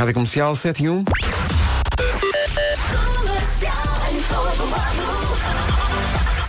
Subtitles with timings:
[0.00, 1.04] Rádio Comercial 7 e 1.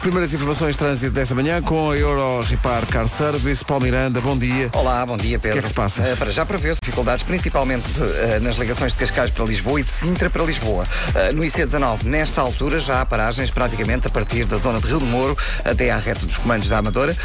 [0.01, 3.63] Primeiras informações de trânsito desta manhã com a Euro Repar Car Service.
[3.63, 4.68] Paulo Miranda, bom dia.
[4.73, 5.50] Olá, bom dia Pedro.
[5.50, 6.02] O que é que se passa?
[6.02, 9.91] Uh, para já prevê-se dificuldades principalmente uh, nas ligações de Cascais para Lisboa e de
[9.91, 10.86] Sintra para Lisboa.
[11.09, 14.98] Uh, no IC19, nesta altura, já há paragens praticamente a partir da zona de Rio
[14.98, 17.15] do Moro até à reta dos comandos da Amadora.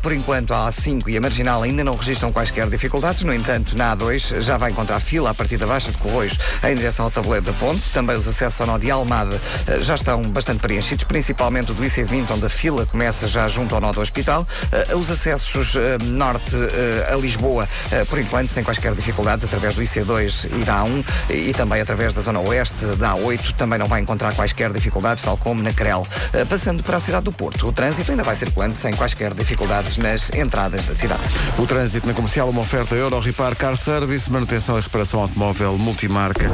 [0.00, 3.20] por enquanto, a A5 e a Marginal ainda não registram quaisquer dificuldades.
[3.24, 6.74] No entanto, na A2 já vai encontrar fila a partir da Baixa de Corroios em
[6.74, 7.90] direção ao tabuleiro da ponte.
[7.90, 9.38] Também os acessos ao nó de Almada
[9.80, 13.80] já estão bastante preenchidos, principalmente o do IC20 onde a fila começa já junto ao
[13.80, 14.46] nó do hospital.
[14.92, 17.68] Uh, os acessos uh, norte uh, a Lisboa,
[18.08, 22.20] por enquanto, sem quaisquer dificuldades, através do IC2 e da A1 e também através da
[22.20, 26.06] zona oeste da A8, também não vai encontrar quaisquer dificuldades, tal como na Crel.
[26.48, 30.30] passando para a cidade do Porto, o trânsito ainda vai circulando sem quaisquer dificuldades nas
[30.30, 31.22] entradas da cidade.
[31.58, 36.48] O trânsito na comercial, uma oferta Euro Repar Car Service, manutenção e reparação automóvel multimarca.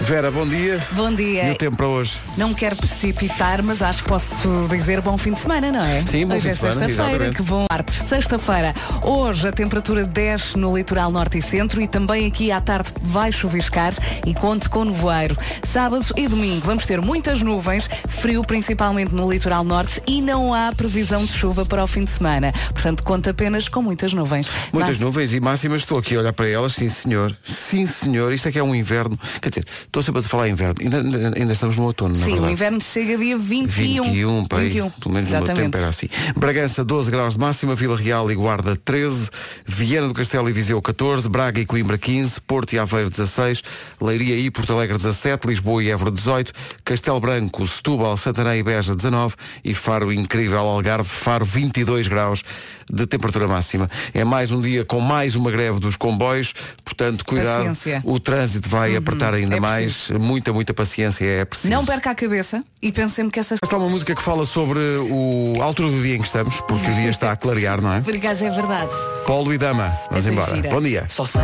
[0.00, 0.84] Vera, bom dia.
[0.92, 1.48] Bom dia.
[1.48, 2.12] E o tempo para hoje?
[2.36, 4.26] Não quero precipitar, mas acho que posso
[4.68, 6.02] dizer bom fim de semana, não é?
[6.04, 6.86] Sim, bom hoje fim é de semana.
[6.86, 7.94] sexta-feira, que bom martes.
[8.08, 8.74] Sexta-feira.
[9.02, 13.30] Hoje a temperatura desce no litoral norte e centro e também aqui à tarde vai
[13.30, 13.94] chuviscar
[14.26, 15.38] e conte com nevoeiro.
[15.62, 20.72] Sábado e domingo vamos ter muitas nuvens, frio principalmente no litoral norte e não há
[20.72, 22.52] previsão de chuva para o fim de semana.
[22.72, 24.48] Portanto, conta apenas com muitas nuvens.
[24.72, 24.98] Muitas Mas...
[24.98, 25.82] nuvens e máximas.
[25.82, 26.72] Estou aqui a olhar para elas.
[26.72, 27.34] Sim, senhor.
[27.44, 28.32] Sim, senhor.
[28.32, 29.18] Isto é que é um inverno.
[29.40, 30.74] Quer dizer, Estou sempre a falar inverno.
[30.80, 30.98] Ainda,
[31.36, 34.04] ainda estamos no outono, Sim, o inverno chega dia 21.
[34.04, 34.90] 21, pai, 21.
[34.90, 35.52] Pelo menos Exatamente.
[35.52, 36.08] o meu tempo era assim.
[36.36, 39.30] Bragança, 12 graus de máxima, Vila Real e Guarda, 13,
[39.66, 43.62] Viana do Castelo e Viseu, 14, Braga e Coimbra, 15, Porto e Aveiro, 16,
[44.00, 46.52] Leiria e Porto Alegre, 17, Lisboa e Évora, 18,
[46.84, 52.42] Castelo Branco, Setúbal, Santarém e Beja, 19 e Faro incrível, Algarve, Faro, 22 graus
[52.90, 53.90] de temperatura máxima.
[54.12, 56.52] É mais um dia com mais uma greve dos comboios,
[56.84, 57.64] portanto, cuidado.
[57.68, 58.02] Paciência.
[58.04, 58.98] O trânsito vai uhum.
[58.98, 59.73] apertar ainda é mais.
[60.18, 61.72] Muita, muita paciência é preciso.
[61.72, 63.54] Não perca a cabeça e pense sempre que essa.
[63.54, 66.90] Está uma música que fala sobre o a altura do dia em que estamos, porque
[66.90, 68.00] o dia está a clarear, não é?
[68.00, 68.92] Por acaso é verdade.
[69.26, 70.56] Paulo e Dama, vamos embora.
[70.70, 71.06] Bom dia.
[71.08, 71.42] Só sei.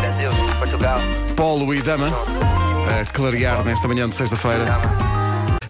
[0.00, 0.98] Brasil, Portugal.
[1.36, 5.19] Paulo e Dama, a clarear nesta manhã de sexta-feira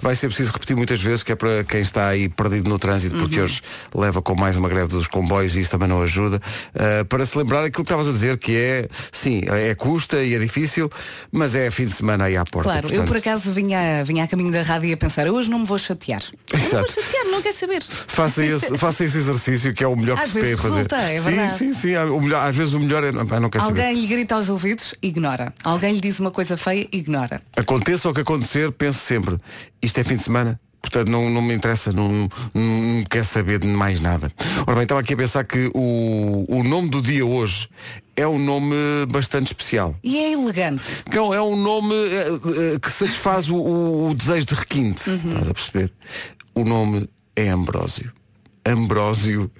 [0.01, 3.17] vai ser preciso repetir muitas vezes, que é para quem está aí perdido no trânsito,
[3.17, 3.45] porque uhum.
[3.45, 3.63] hoje
[3.95, 6.41] leva com mais uma greve dos comboios e isso também não ajuda,
[6.75, 10.35] uh, para se lembrar aquilo que estavas a dizer, que é, sim, é custa e
[10.35, 10.91] é difícil,
[11.31, 12.71] mas é fim de semana aí à porta.
[12.71, 13.01] Claro, portanto...
[13.01, 15.67] eu por acaso vinha, vinha a caminho da rádio e a pensar, hoje não me
[15.67, 16.23] vou chatear.
[16.53, 17.83] Não vou chatear, não quer saber.
[17.83, 20.87] Faça esse, faça esse exercício que é o melhor às que se tem a fazer.
[20.93, 21.19] É
[21.49, 21.97] sim, sim, sim.
[21.97, 23.13] O melhor, às vezes o melhor é.
[23.13, 24.01] Não, não quer Alguém saber.
[24.01, 25.53] lhe grita aos ouvidos, ignora.
[25.63, 27.41] Alguém lhe diz uma coisa feia, ignora.
[27.57, 29.39] Aconteça o que acontecer, pense sempre,
[29.91, 33.59] isto é fim de semana, Portanto, não, não me interessa, não, não, não quer saber
[33.59, 34.33] de mais nada.
[34.67, 37.69] Ora bem, estava aqui a pensar que o, o nome do dia hoje
[38.17, 38.75] é um nome
[39.11, 39.95] bastante especial.
[40.03, 40.83] E é elegante.
[41.15, 45.11] Não, é um nome é, que satisfaz o, o, o desejo de requinte.
[45.11, 45.29] Uhum.
[45.29, 45.93] Estás a perceber?
[46.55, 48.11] O nome é Ambrósio.
[48.65, 49.51] Ambrósio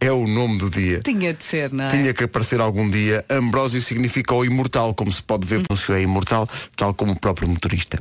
[0.00, 1.00] é o nome do dia.
[1.00, 1.90] Tinha de ser, não é?
[1.90, 3.24] Tinha que aparecer algum dia.
[3.30, 7.48] Ambrósio significa o imortal, como se pode ver, o é imortal, tal como o próprio
[7.48, 7.98] motorista.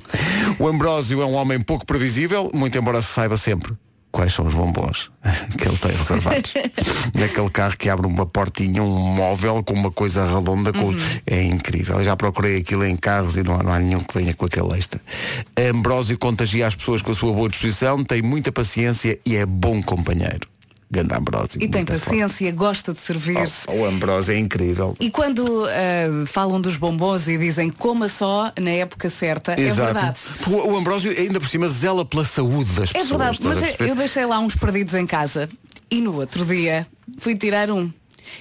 [0.59, 3.73] O Ambrósio é um homem pouco previsível, muito embora se saiba sempre
[4.17, 5.11] quais são os bombons
[5.59, 6.53] que ele tem reservados.
[7.13, 10.85] Naquele carro que abre uma portinha, um móvel com uma coisa redonda, com...
[10.85, 10.97] Uhum.
[11.27, 11.99] é incrível.
[11.99, 14.47] Eu já procurei aquilo em carros e não há, não há nenhum que venha com
[14.47, 14.99] aquele extra.
[15.55, 19.83] Ambrósio contagia as pessoas com a sua boa disposição, tem muita paciência e é bom
[19.83, 20.47] companheiro.
[20.89, 21.61] Ganda Ambrósio.
[21.61, 22.51] E tem paciência, forte.
[22.51, 23.37] gosta de servir.
[23.67, 24.95] Oh, o Ambrósio é incrível.
[24.99, 29.81] E quando uh, falam dos bombons e dizem coma só na época certa, é Exato.
[29.81, 30.19] é verdade.
[30.47, 33.05] O, o Ambrósio ainda por cima zela pela saúde das é pessoas.
[33.05, 33.39] É verdade,
[33.79, 35.49] mas eu deixei lá uns perdidos em casa
[35.91, 36.87] e no outro dia
[37.17, 37.91] fui tirar um.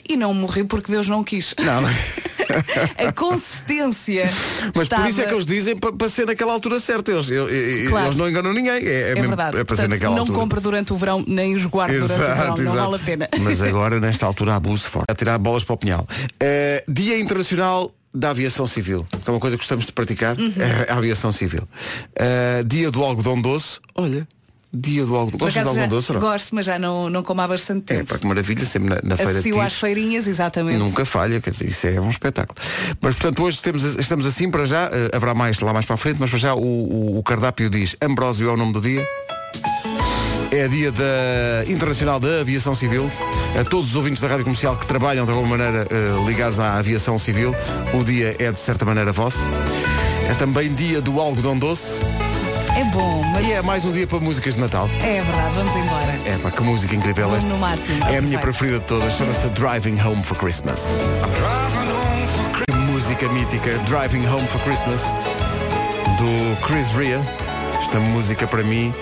[0.09, 1.55] E não morri porque Deus não quis.
[1.59, 1.83] Não.
[2.99, 4.31] a consistência.
[4.75, 5.03] Mas estava...
[5.03, 7.13] por isso é que eles dizem para ser naquela altura certa.
[7.13, 8.07] Eles, eles, claro.
[8.07, 8.73] eles não enganam ninguém.
[8.73, 9.57] É, é, é verdade.
[9.59, 10.61] É não altura.
[10.61, 12.59] Durante o verão, nem os guarda durante o verão.
[12.59, 12.63] Exato.
[12.63, 13.29] Não vale a pena.
[13.41, 15.07] Mas agora, nesta altura, abuso forte.
[15.09, 16.07] A tirar bolas para o pinhal.
[16.43, 20.53] Uh, Dia Internacional da aviação civil, que é uma coisa que gostamos de praticar, uhum.
[20.59, 21.63] é a aviação civil.
[22.19, 24.27] Uh, dia do algodão doce, olha,
[24.77, 25.39] dia do algodão.
[25.39, 26.13] Gostas de algodão doce?
[26.13, 26.21] Não?
[26.21, 28.01] Gosto, mas já não, não como há bastante tempo.
[28.01, 30.79] É, para que maravilha, sempre na, na feira de às feirinhas, exatamente.
[30.79, 32.59] Nunca falha, quer dizer, isso é um espetáculo.
[33.01, 35.99] Mas portanto hoje temos, estamos assim para já, uh, haverá mais lá mais para a
[35.99, 39.07] frente, mas para já o, o, o cardápio diz Ambrósio é o nome do dia.
[40.51, 43.11] É dia da Internacional da Aviação Civil.
[43.59, 46.75] A todos os ouvintes da Rádio Comercial que trabalham de alguma maneira uh, ligados à
[46.75, 47.55] aviação civil,
[47.95, 49.39] o dia é de certa maneira vosso.
[50.29, 52.01] É também dia do algodão doce.
[52.77, 53.47] É bom, mas.
[53.47, 54.87] E é mais um dia para músicas de Natal.
[55.03, 56.19] É verdade, vamos embora.
[56.27, 57.49] É pá, que música incrível esta.
[57.49, 58.05] No máximo.
[58.05, 60.83] É a minha preferida de todas, chama-se Driving Home for Christmas.
[62.93, 65.01] música mítica Driving Home for Christmas
[66.19, 67.19] do Chris Rea.
[67.81, 68.93] Esta música para mim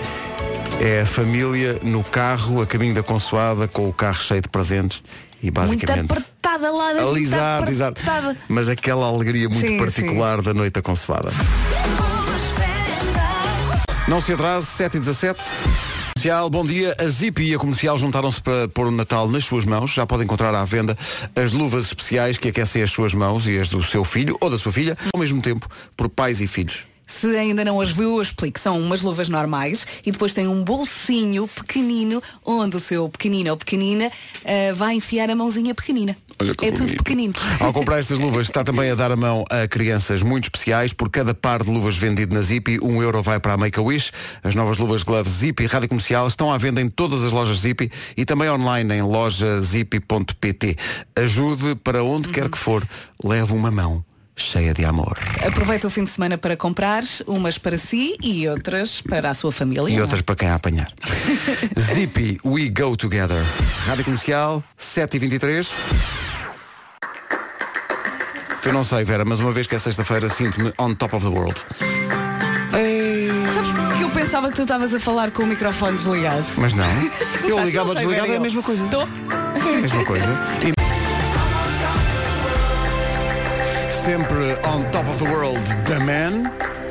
[0.79, 5.03] é a família no carro a caminho da consoada com o carro cheio de presentes
[5.43, 7.69] e basicamente Muito apertada lá dentro.
[7.69, 8.01] Exato.
[8.47, 11.29] Mas aquela alegria muito Sim, particular da noite da consoada.
[14.07, 15.39] Não se atrase, 7 e 17.
[16.13, 16.95] Comercial, bom dia.
[16.99, 19.91] A Zip e a Comercial juntaram-se para pôr o Natal nas suas mãos.
[19.93, 20.95] Já pode encontrar à venda
[21.35, 24.59] as luvas especiais que aquecem as suas mãos e as do seu filho ou da
[24.59, 25.67] sua filha, ao mesmo tempo,
[25.97, 26.85] por pais e filhos.
[27.19, 28.59] Se ainda não as viu, eu explico.
[28.59, 33.57] São umas luvas normais e depois tem um bolsinho pequenino onde o seu pequenino ou
[33.57, 34.11] pequenina
[34.43, 36.17] eh, vai enfiar a mãozinha pequenina.
[36.39, 37.03] Olha que é tudo bonito.
[37.03, 37.33] pequenino.
[37.61, 40.91] Ao comprar estas luvas, está também a dar a mão a crianças muito especiais.
[40.91, 44.11] Por cada par de luvas vendido na Zippy, um euro vai para a Make-A-Wish.
[44.43, 47.59] As novas luvas Glove Zippy e Rádio Comercial estão à venda em todas as lojas
[47.59, 50.75] Zippy e também online em lojazippy.pt.
[51.15, 52.85] Ajude para onde quer que for,
[53.23, 54.03] leve uma mão
[54.35, 55.17] cheia de amor.
[55.45, 59.51] Aproveita o fim de semana para comprar, umas para si e outras para a sua
[59.51, 59.89] família.
[59.89, 60.01] E é?
[60.01, 60.91] outras para quem a apanhar.
[61.79, 63.41] Zippy, we go together.
[63.85, 65.67] Rádio Comercial, 7h23.
[68.65, 71.31] Eu não sei, Vera, mas uma vez que é sexta-feira, sinto-me on top of the
[71.31, 71.63] world.
[72.71, 76.43] Sabes que eu pensava que tu estavas a falar com o microfone desligado.
[76.57, 76.85] Mas não.
[77.47, 78.87] Eu ligava sei, desligava é a mesma coisa.
[78.87, 79.01] Tô.
[79.01, 80.27] É a mesma coisa.
[80.63, 80.73] E...
[84.05, 85.57] Sempre on top of the world,
[85.87, 86.84] The Man.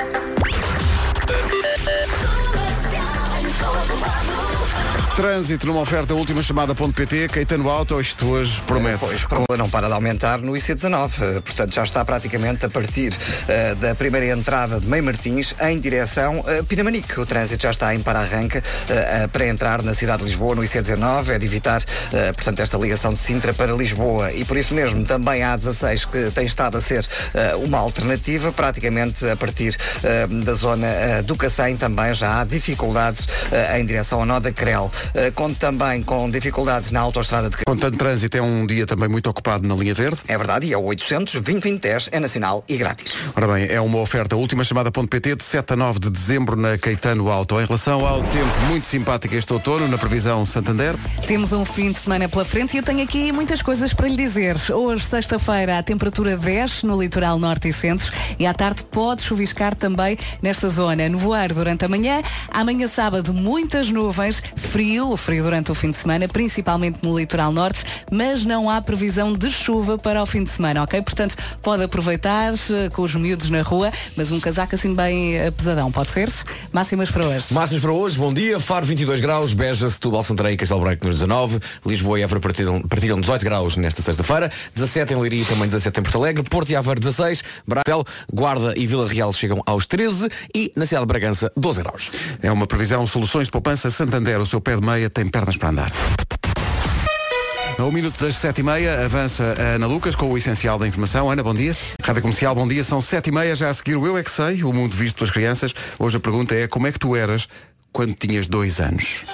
[5.16, 8.98] Trânsito numa oferta última chamada.pt, Caetano Auto, isto hoje promete.
[8.98, 11.10] Pois, a não para de aumentar no IC19.
[11.20, 13.14] Eh, Portanto, já está praticamente a partir
[13.46, 17.20] eh, da primeira entrada de Meio Martins em direção a Pinamanique.
[17.20, 21.28] O trânsito já está em para-arranca eh, para entrar na cidade de Lisboa no IC19.
[21.28, 24.32] É de evitar, eh, portanto, esta ligação de Sintra para Lisboa.
[24.32, 28.50] E por isso mesmo também a A16 que tem estado a ser eh, uma alternativa,
[28.50, 33.86] praticamente a partir eh, da zona eh, do Cacém também já há dificuldades eh, em
[33.86, 34.90] direção ao nó da Crel.
[35.14, 39.08] Eh, Conto também com dificuldades na autoestrada de Com tanto trânsito, é um dia também
[39.08, 40.18] muito ocupado na linha verde.
[40.28, 43.12] é verdade, e é o 800 2010 é nacional e grátis.
[43.36, 47.28] Ora bem, é uma oferta última chamada.pt de 7 a 9 de dezembro na Caetano
[47.30, 47.60] Auto.
[47.60, 50.94] Em relação ao tempo muito simpático este outono, na previsão Santander,
[51.26, 54.16] Temos um fim de semana pela frente e eu tenho aqui muitas coisas para lhe
[54.16, 54.56] dizer.
[54.70, 59.74] Hoje, sexta-feira, a temperatura 10 no litoral norte e centro e à tarde pode chuviscar
[59.74, 61.08] também nesta zona.
[61.08, 66.28] Nevoeiro durante a manhã, amanhã sábado muitas nuvens, frio, frio durante o fim de semana,
[66.28, 70.82] principalmente no litoral norte, mas não há previsão de chuva para o fim de semana,
[70.82, 71.02] ok?
[71.02, 75.50] Portanto, pode aproveitar eh, com os miúdos na rua, mas um casaco assim bem eh,
[75.50, 76.30] pesadão, pode ser?
[76.72, 77.46] Máximas para hoje.
[77.52, 81.16] Máximos para hoje, bom dia, Faro 22 graus, Beja, Setúbal, Santarém e Castelo Branco nos
[81.16, 85.66] 19, Lisboa e Évora partilham, partilham 18 graus nesta sexta-feira, 17 em Leiria e também
[85.66, 89.86] 17 em Porto Alegre, Porto e Aveiro 16, Brasil, Guarda e Vila Real chegam aos
[89.86, 92.10] 13 e na cidade de Bragança 12 graus.
[92.42, 94.40] é uma previsão Soluções de Poupança Santander.
[94.40, 95.92] O seu pé de meia tem pernas para andar.
[97.76, 100.86] A um minuto das sete e meia, avança a Ana Lucas com o essencial da
[100.86, 101.28] informação.
[101.28, 101.74] Ana, bom dia.
[102.00, 102.84] Rádio Comercial, bom dia.
[102.84, 105.16] São sete e meia, já a seguir o Eu É Que Sei, o mundo visto
[105.16, 105.74] pelas crianças.
[105.98, 107.48] Hoje a pergunta é como é que tu eras
[107.92, 109.24] quando tinhas dois anos?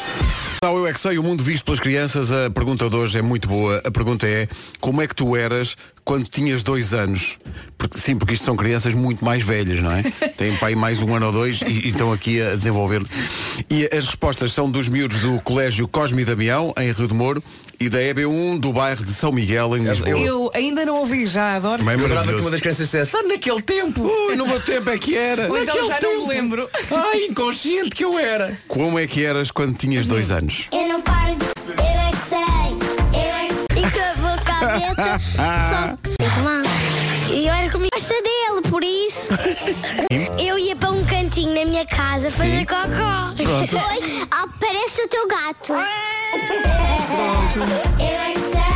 [0.63, 3.23] Ao Eu É Que Sei, o mundo visto pelas crianças, a pergunta de hoje é
[3.23, 3.83] muito boa.
[3.85, 4.49] A pergunta é
[4.81, 5.77] como é que tu eras
[6.11, 7.39] quando tinhas dois anos?
[7.79, 10.03] Porque, sim, porque isto são crianças muito mais velhas, não é?
[10.37, 13.07] Têm pai mais um ano ou dois e, e estão aqui a desenvolver.
[13.71, 17.41] E as respostas são dos miúdos do Colégio Cosme e Damião, em Rio de Moro,
[17.79, 20.19] e da EB1 do bairro de São Miguel, em Lisboa.
[20.19, 21.79] Eu ainda não ouvi, já adoro.
[21.79, 24.03] Também é Eu adorava que uma das crianças dissesse, sabe naquele tempo?
[24.03, 25.49] Ui, no meu tempo é que era.
[25.49, 26.69] Ou então já não me lembro.
[26.91, 28.59] Ai, inconsciente que eu era.
[28.67, 30.69] Como é que eras quando tinhas dois anos?
[30.73, 31.30] Eu não paro
[35.19, 35.97] Só.
[37.31, 37.91] E eu era comigo.
[37.95, 39.29] Gosta dele, por isso.
[40.39, 43.33] Eu ia para um cantinho na minha casa fazer cocó.
[43.37, 45.73] Depois aparece o teu gato.
[47.99, 48.70] Eu é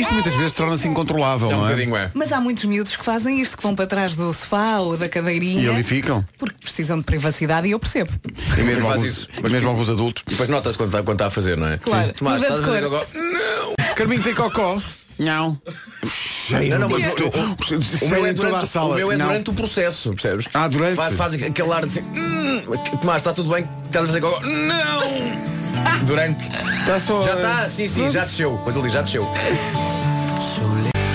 [0.00, 1.70] Isto muitas vezes torna-se incontrolável, É um não é?
[1.70, 2.10] bocadinho é.
[2.14, 5.08] Mas há muitos miúdos que fazem isto, que vão para trás do sofá ou da
[5.08, 5.62] cadeirinha.
[5.62, 6.24] E ali ficam.
[6.38, 8.10] Porque precisam de privacidade e eu percebo.
[8.56, 9.28] E mesmo, Faz alguns, isso.
[9.42, 10.22] mas mesmo alguns adultos.
[10.26, 11.78] E depois nota-se quando está quando está a fazer, não é?
[11.78, 12.08] Claro.
[12.08, 12.14] Sim.
[12.14, 13.06] Tomás, de estás a fazer agora?
[13.14, 13.94] Não!
[13.94, 14.80] Carminho tem cocó.
[15.20, 15.60] Não.
[16.04, 16.70] Cheio.
[16.78, 18.94] Não, não, mas o, o- o meu é durante, sala.
[18.94, 19.26] o meu é Não.
[19.26, 20.46] durante o processo, percebes?
[20.54, 20.96] Ah, durante?
[20.96, 22.62] Faz, faz aquele ar de assim, hum,
[23.00, 23.68] Tomás, está tudo bem?
[23.86, 24.40] Estás a fazer agora?
[24.46, 26.04] Não!
[26.06, 26.50] Durante.
[26.80, 28.58] Está só, Já está, sim, sim, já desceu.
[28.64, 29.28] Pois ali, já desceu.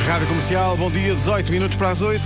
[0.07, 2.21] Rádio Comercial, bom dia, 18 minutos para as 8.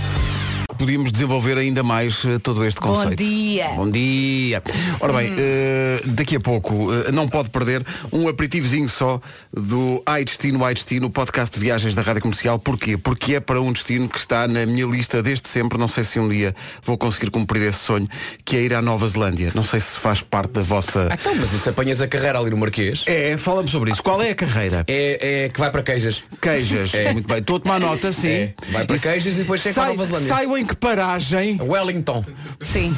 [0.80, 3.16] Podíamos desenvolver ainda mais eh, todo este Bom conceito.
[3.16, 3.68] dia.
[3.76, 4.62] Bom dia.
[4.98, 9.20] Ora bem, eh, daqui a pouco eh, não pode perder um aperitivozinho só
[9.52, 12.58] do Ai Destino, Ai Destino, o podcast de viagens da Rádio Comercial.
[12.58, 12.96] Porquê?
[12.96, 15.76] Porque é para um destino que está na minha lista desde sempre.
[15.76, 18.08] Não sei se um dia vou conseguir cumprir esse sonho,
[18.42, 19.52] que é ir à Nova Zelândia.
[19.54, 21.08] Não sei se faz parte da vossa.
[21.10, 23.04] Ah, então, mas isso apanhas a carreira ali no Marquês.
[23.06, 24.02] É, fala-me sobre isso.
[24.02, 24.84] Qual é a carreira?
[24.88, 26.22] É, é que vai para queijas.
[26.40, 26.92] Queijas.
[27.12, 27.36] Muito bem.
[27.36, 28.28] Estou a tomar nota, sim.
[28.28, 28.54] É.
[28.70, 30.28] Vai para queijas e depois chega à Nova Zelândia.
[30.28, 31.58] Saiam em que paragem.
[31.60, 32.24] Wellington.
[32.62, 32.94] Sim.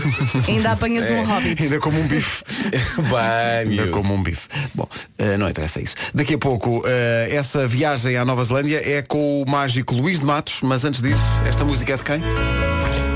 [0.46, 1.62] Ainda apanhas um hobbit.
[1.62, 2.44] Ainda como um bife.
[3.00, 3.90] Bem, Ainda miúdo.
[3.92, 4.46] como um bife.
[4.74, 4.86] Bom,
[5.18, 5.94] eh, não interessa isso.
[6.14, 10.26] Daqui a pouco, eh, essa viagem à Nova Zelândia é com o mágico Luís de
[10.26, 12.20] Matos, mas antes disso, esta música é de quem?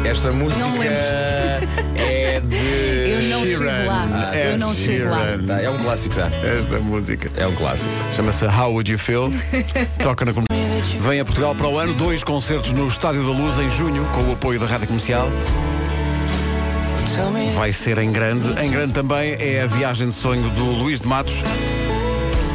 [0.05, 0.97] Esta música Não me lembro.
[3.65, 3.87] é de.
[3.89, 4.37] Eu não chego lá.
[4.37, 5.57] Ed Eu não chego lá.
[5.57, 6.27] Tá, é um clássico já.
[6.27, 7.31] Esta música.
[7.37, 7.91] É um clássico.
[8.15, 9.31] Chama-se How Would You Feel?
[10.03, 10.99] Toca na comunidade.
[11.01, 14.23] Vem a Portugal para o ano, dois concertos no Estádio da Luz em junho, com
[14.23, 15.31] o apoio da Rádio Comercial.
[17.55, 18.47] Vai ser em grande.
[18.63, 21.43] Em grande também é a viagem de sonho do Luís de Matos.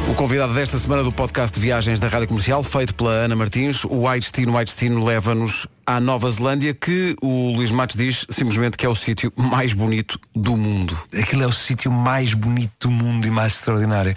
[0.09, 3.85] O convidado desta semana do podcast de viagens da Rádio Comercial, feito pela Ana Martins,
[3.89, 8.77] o Ai Destino, Ai Destino leva-nos à Nova Zelândia, que o Luís Matos diz simplesmente
[8.77, 10.97] que é o sítio mais bonito do mundo.
[11.17, 14.15] Aquilo é o sítio mais bonito do mundo e mais extraordinário.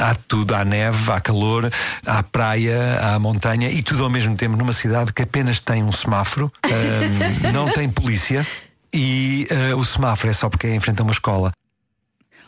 [0.00, 1.70] Há tudo, há neve, há calor,
[2.06, 5.92] há praia, há montanha e tudo ao mesmo tempo numa cidade que apenas tem um
[5.92, 8.46] semáforo, ahm, não tem polícia
[8.92, 11.52] e ah, o semáforo é só porque é em frente a uma escola.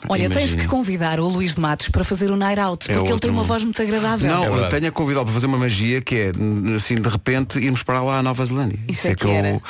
[0.09, 0.63] Olha, tens Imagina.
[0.63, 3.21] que convidar o Luís de Matos para fazer o Night Out, É porque ele outro
[3.21, 3.49] tem uma mundo.
[3.49, 4.29] voz muito agradável.
[4.29, 6.33] Não, É eu tenho a convidá-lo para fazer uma magia que é,
[6.77, 8.79] assim, de repente, irmos para lá à Nova Zelândia.
[8.89, 9.49] Isso é que era.
[9.49, 9.61] eh,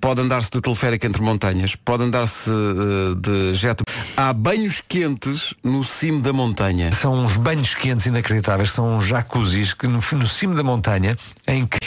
[0.00, 3.82] pode andar-se de teleférico entre montanhas, pode andar-se eh, de jet.
[4.16, 6.90] Há banhos quentes no cimo da montanha.
[6.92, 11.66] São uns banhos quentes inacreditáveis, são uns jacuzzis que no, no cimo da montanha em
[11.66, 11.78] que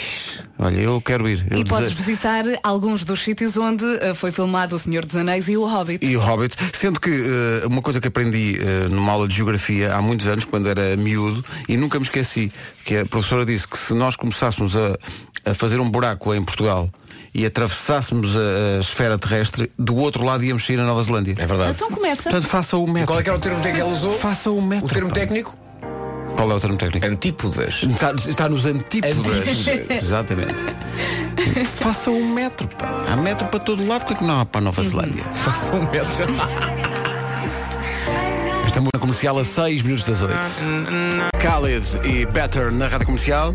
[0.64, 1.44] Olha, eu quero ir.
[1.50, 5.16] Eu E podes dese- visitar alguns dos sítios onde eh, foi filmado O Senhor dos
[5.16, 6.04] Anéis e o Hobbit.
[6.06, 9.94] E o Hobbit, sendo que eh, uma coisa que aprendi eh, numa aula de geografia
[9.94, 12.52] há muitos anos, quando era miúdo, e nunca me esqueci,
[12.84, 14.96] que a professora disse que se nós começássemos a,
[15.50, 16.88] a fazer um buraco em Portugal
[17.34, 21.34] e atravessássemos a, a esfera terrestre, do outro lado íamos sair a Nova Zelândia.
[21.38, 21.72] É verdade.
[21.72, 22.22] Então começa.
[22.24, 23.08] Portanto, faça o metro.
[23.08, 24.12] Qual é que era o termo técnico que ela usou?
[24.18, 24.86] Faça o metro.
[24.86, 25.14] O termo pá.
[25.16, 25.58] técnico?
[26.42, 27.06] Qual é o termo técnico?
[27.06, 27.84] Antípodas.
[27.84, 29.64] Está, está nos antípodas.
[29.88, 30.56] Exatamente.
[31.70, 32.66] Faça um metro.
[32.66, 33.04] Pá.
[33.08, 35.22] Há metro para todo lado, porque é que não há para a Nova Zelândia?
[35.22, 36.34] Faça um metro.
[38.66, 40.34] Esta música comercial a 6 minutos das 8.
[41.40, 43.54] Khalid e Better na rádio comercial.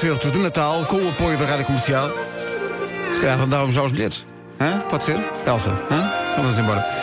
[0.00, 2.10] Concerto de Natal com o apoio da rádio comercial.
[3.12, 4.24] Se calhar andávamos já aos bilhetes.
[4.60, 4.80] Hã?
[4.90, 5.20] Pode ser?
[5.46, 5.70] Elsa?
[5.70, 6.10] Hã?
[6.32, 6.97] Então vamos embora.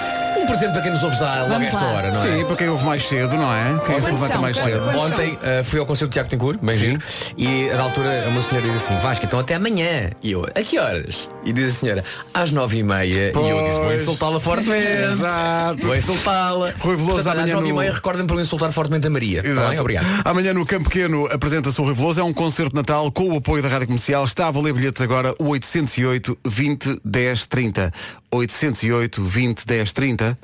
[0.46, 1.92] Um presente para quem nos ouve já logo a Vamos esta lá.
[1.94, 2.38] hora, não é?
[2.38, 3.80] Sim, para quem ouve mais cedo, não é?
[3.84, 4.90] Quem se levanta mais cedo.
[5.00, 7.02] Ontem uh, fui ao concerto de Tiago Tencourt, bem giro,
[7.36, 10.12] e a da altura uma senhora diz assim, Vasco, então até amanhã.
[10.22, 11.28] E eu, a que horas?
[11.44, 13.32] E diz a senhora, às nove e meia.
[13.32, 14.02] E eu disse, vou Pois.
[14.04, 15.14] insultá-la fortemente.
[15.14, 15.86] Exato.
[15.88, 16.74] Vou insultá-la.
[16.80, 19.08] Rui Veloso Portanto, olha, às amanhã nove e no- meia recordem para eu insultar fortemente
[19.08, 19.40] a Maria.
[19.40, 19.70] Está Exato.
[19.72, 19.80] bem?
[19.80, 20.06] Obrigado.
[20.26, 22.20] Amanhã no Campo Pequeno apresenta-se o Rui Veloso.
[22.20, 24.24] É um concerto de Natal com o apoio da Rádio Comercial.
[24.26, 27.92] Está a valer bilhetes agora o 808 20 10 30.
[28.36, 30.38] 808 20 10 30.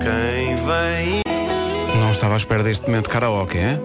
[0.00, 1.22] Quem vem
[2.00, 3.80] Não estava à espera deste momento de karaoke, hein?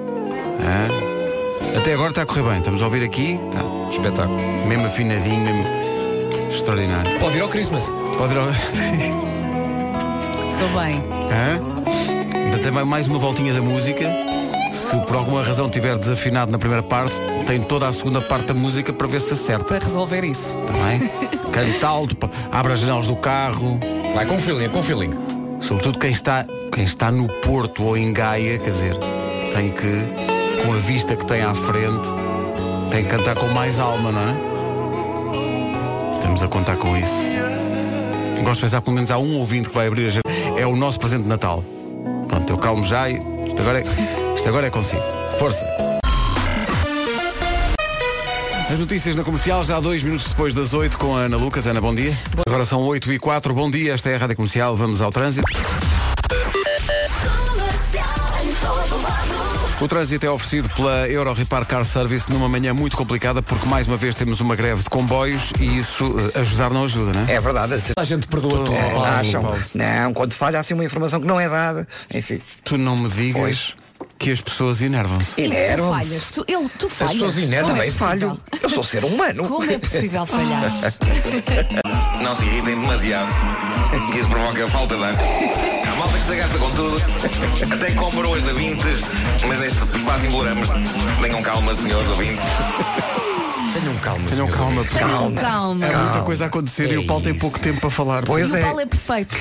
[0.61, 1.77] Hã?
[1.77, 2.59] Até agora está a correr bem.
[2.59, 3.39] Estamos a ouvir aqui.
[3.51, 3.89] Tá.
[3.89, 4.39] Espetáculo.
[4.67, 5.63] Mesmo afinadinho, mesmo
[6.51, 7.19] extraordinário.
[7.19, 7.91] Pode ir ao Christmas.
[8.17, 8.47] Pode ir ao...
[10.57, 11.03] Sou bem.
[11.31, 11.59] Hã?
[12.45, 14.05] Ainda tem mais uma voltinha da música.
[14.71, 17.15] Se por alguma razão tiver desafinado na primeira parte,
[17.45, 19.65] tem toda a segunda parte da música para ver se acerta.
[19.65, 20.55] Para resolver isso.
[20.83, 21.09] Bem?
[21.51, 23.79] Canta alto, abre as janelas do carro.
[24.15, 25.13] Vai com feeling, é com feeling.
[25.59, 28.95] Sobretudo quem está, quem está no Porto ou em Gaia, quer dizer,
[29.53, 32.07] tem que, com a vista que tem à frente,
[32.91, 34.35] tem que cantar com mais alma, não é?
[36.15, 37.21] Estamos a contar com isso.
[38.43, 40.59] Gosto de pensar que pelo menos há um ouvinte que vai abrir a janela.
[40.59, 41.63] É o nosso presente de Natal.
[42.27, 43.13] Pronto, eu calmo já e
[43.47, 43.83] isto agora é,
[44.35, 45.01] isto agora é consigo.
[45.39, 45.92] Força!
[48.73, 51.67] As notícias na comercial, já dois minutos depois das 8 com a Ana Lucas.
[51.67, 52.17] Ana, bom dia.
[52.47, 53.53] Agora são 8 e 4.
[53.53, 54.75] Bom dia, esta é a Rádio Comercial.
[54.75, 55.45] Vamos ao trânsito.
[59.79, 63.85] O trânsito é oferecido pela Euro Repar Car Service numa manhã muito complicada porque mais
[63.85, 67.33] uma vez temos uma greve de comboios e isso eh, ajudar não ajuda, não é?
[67.33, 67.75] É verdade.
[67.95, 68.73] A gente perdoa tudo.
[68.73, 69.05] É, Paulo.
[69.05, 69.55] acham?
[69.75, 71.87] Não, quando falha assim uma informação que não é dada.
[72.11, 72.41] Enfim.
[72.63, 73.82] Tu não me digas Pois.
[74.23, 75.31] Que as pessoas enervam-se.
[75.41, 76.07] E tu Enervam-se.
[76.09, 76.23] falhas.
[76.29, 76.45] Tu,
[76.79, 77.13] tu falhas.
[77.13, 77.69] pessoas inervam.
[77.71, 78.39] Como é Também falho.
[78.61, 79.43] Eu sou ser humano.
[79.49, 80.61] Como é possível falhar?
[82.23, 83.27] não se irritem demasiado,
[84.13, 85.13] que isso provoca falta de ar.
[85.13, 87.01] Há malta que se gasta com tudo,
[87.73, 88.99] até compra hoje da Vintes,
[89.45, 90.67] mas neste espaço imploramos.
[91.21, 92.43] Tenham calma, senhores ouvintes.
[93.73, 94.29] Tenham calma.
[94.29, 95.85] Tenham calma, Tenham calma.
[95.85, 97.41] é muita coisa a acontecer e É o Paulo tem isso.
[97.41, 98.23] pouco tempo para falar.
[98.23, 98.61] Pois E o é.
[98.61, 99.35] Paulo é perfeito.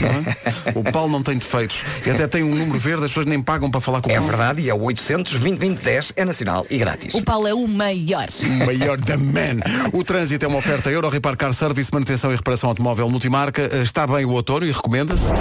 [0.74, 1.82] O Paulo não tem defeitos.
[2.06, 4.16] E até tem um número verde, as pessoas nem pagam para falar com o É
[4.16, 4.28] Paulo.
[4.30, 7.14] verdade, e é o 800 2010 é nacional e grátis.
[7.14, 8.26] O Paulo é o maior.
[8.66, 9.60] Maior da man.
[9.92, 13.62] O trânsito é uma oferta Euro Repar Car Service, manutenção e reparação automóvel multimarca.
[13.82, 15.32] Está bem o outono e recomenda-se.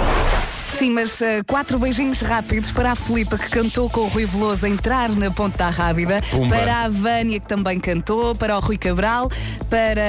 [0.82, 4.66] Sim, mas eh, quatro beijinhos rápidos para a Filipa que cantou com o Rui Veloso
[4.66, 6.56] a entrar na Ponte da Rábida, Pumba.
[6.56, 9.30] para a Vânia que também cantou, para o Rui Cabral,
[9.70, 10.02] para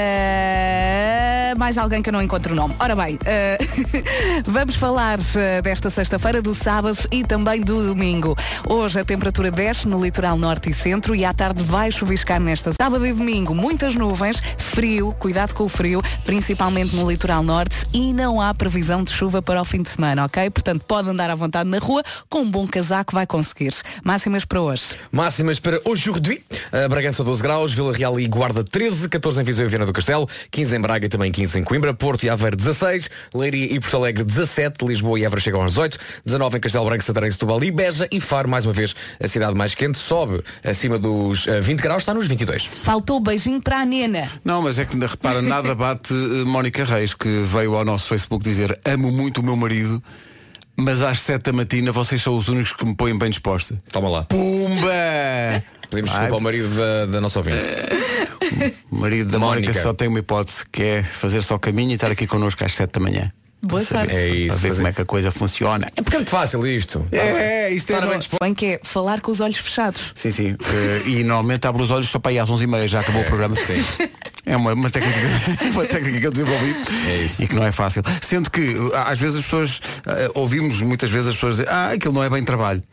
[1.56, 2.76] mais alguém que eu não encontro o nome.
[2.80, 3.60] Ora bem, eh,
[4.46, 8.36] vamos falar eh, desta sexta-feira, do sábado e também do domingo.
[8.68, 12.74] Hoje a temperatura desce no litoral norte e centro e à tarde vai chuviscar nesta
[12.74, 13.54] sábado e domingo.
[13.54, 19.04] Muitas nuvens, frio, cuidado com o frio, principalmente no litoral norte e não há previsão
[19.04, 20.50] de chuva para o fim de semana, ok?
[20.64, 23.74] Portanto, pode andar à vontade na rua, com um bom casaco vai conseguir.
[24.02, 24.96] Máximas para hoje.
[25.12, 26.42] Máximas para aujourd'hui.
[26.72, 29.92] A Bragança 12 graus, Vila Real e Guarda 13, 14 em Viseu e Viana do
[29.92, 33.78] Castelo, 15 em Braga e também 15 em Coimbra, Porto e Aveiro 16, Leiria e
[33.78, 37.62] Porto Alegre 17, Lisboa e Évora chegam aos 18, 19 em Castelo Branco, Santarém, Setúbal
[37.62, 41.60] e Beja e Faro, mais uma vez, a cidade mais quente, sobe acima dos eh,
[41.60, 42.68] 20 graus, está nos 22.
[42.68, 44.30] Faltou beijinho para a nena.
[44.46, 48.42] Não, mas é que repara, nada bate eh, Mónica Reis, que veio ao nosso Facebook
[48.42, 50.02] dizer amo muito o meu marido,
[50.76, 53.78] mas às 7 da matina vocês são os únicos que me põem bem disposta.
[53.92, 54.24] Toma lá.
[54.24, 55.64] Pumba!
[55.90, 57.64] Pedimos Ai, desculpa ao marido da, da nossa ouvinte.
[58.92, 59.68] O marido da Mónica.
[59.68, 59.82] Mónica.
[59.82, 62.92] só tem uma hipótese, que é fazer só caminho e estar aqui connosco às 7
[62.92, 63.32] da manhã.
[63.66, 64.14] Boa sorte.
[64.14, 65.88] É isso, Para ver fazer- como é que a coisa funciona.
[65.96, 67.08] É porque é muito fácil isto.
[67.12, 68.02] É, isto é.
[68.02, 68.20] Bem.
[68.42, 70.12] Bem que é falar com os olhos fechados.
[70.16, 70.56] Sim, sim.
[70.74, 73.56] Eh, e normalmente abro os olhos só para ir às 11h30, já acabou o programa.
[73.56, 73.84] Sim.
[74.46, 75.18] É uma, uma, técnica,
[75.72, 76.76] uma técnica que eu desenvolvi
[77.08, 77.42] É isso.
[77.42, 78.04] e que não é fácil.
[78.22, 82.14] Sendo que às vezes as pessoas, eh, ouvimos muitas vezes as pessoas dizer, ah, aquilo
[82.14, 82.84] não é bem trabalho.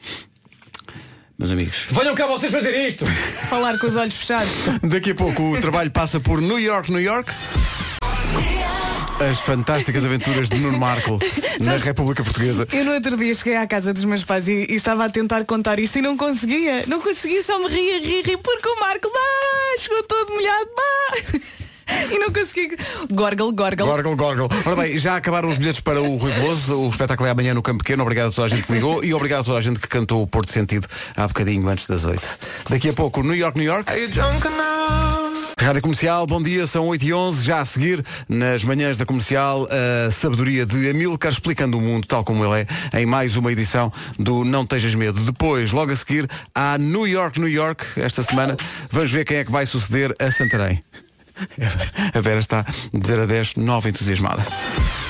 [1.37, 3.05] Meus amigos, Venham cá vocês fazer isto.
[3.07, 4.53] Falar com os olhos fechados.
[4.83, 7.33] daqui a pouco o trabalho passa por New York, New York.
[9.21, 11.19] As fantásticas aventuras de Nuno Marco
[11.61, 12.67] na República Portuguesa.
[12.73, 15.45] Eu no outro dia cheguei à casa dos meus pais e, e estava a tentar
[15.45, 16.85] contar isto e não conseguia.
[16.87, 21.39] Não conseguia, só me ria, ria, ria, porque o Marco, bah, chegou todo molhado, bah.
[22.11, 22.77] E não consegui.
[23.13, 23.85] Gorgle, gorgle.
[23.85, 24.49] Gorgle, gorgle.
[24.65, 26.79] Ora bem, já acabaram os bilhetes para o Rui Veloso.
[26.79, 28.03] O espetáculo é amanhã no Campo Pequeno.
[28.03, 30.23] Obrigado a toda a gente que ligou e obrigado a toda a gente que cantou
[30.23, 32.23] o Porto Sentido há bocadinho antes das 8.
[32.71, 33.93] Daqui a pouco, New York, New York.
[35.61, 39.69] Rádio Comercial, bom dia, são 8 e 11 já a seguir, nas manhãs da Comercial,
[39.71, 43.93] a sabedoria de Amilcar explicando o mundo tal como ele é, em mais uma edição
[44.19, 45.21] do Não Tejas Medo.
[45.21, 48.57] Depois, logo a seguir, há New York, New York, esta semana,
[48.91, 50.83] vamos ver quem é que vai suceder a Santarém.
[52.15, 54.45] A Vera está de 0 a 10, nova entusiasmada.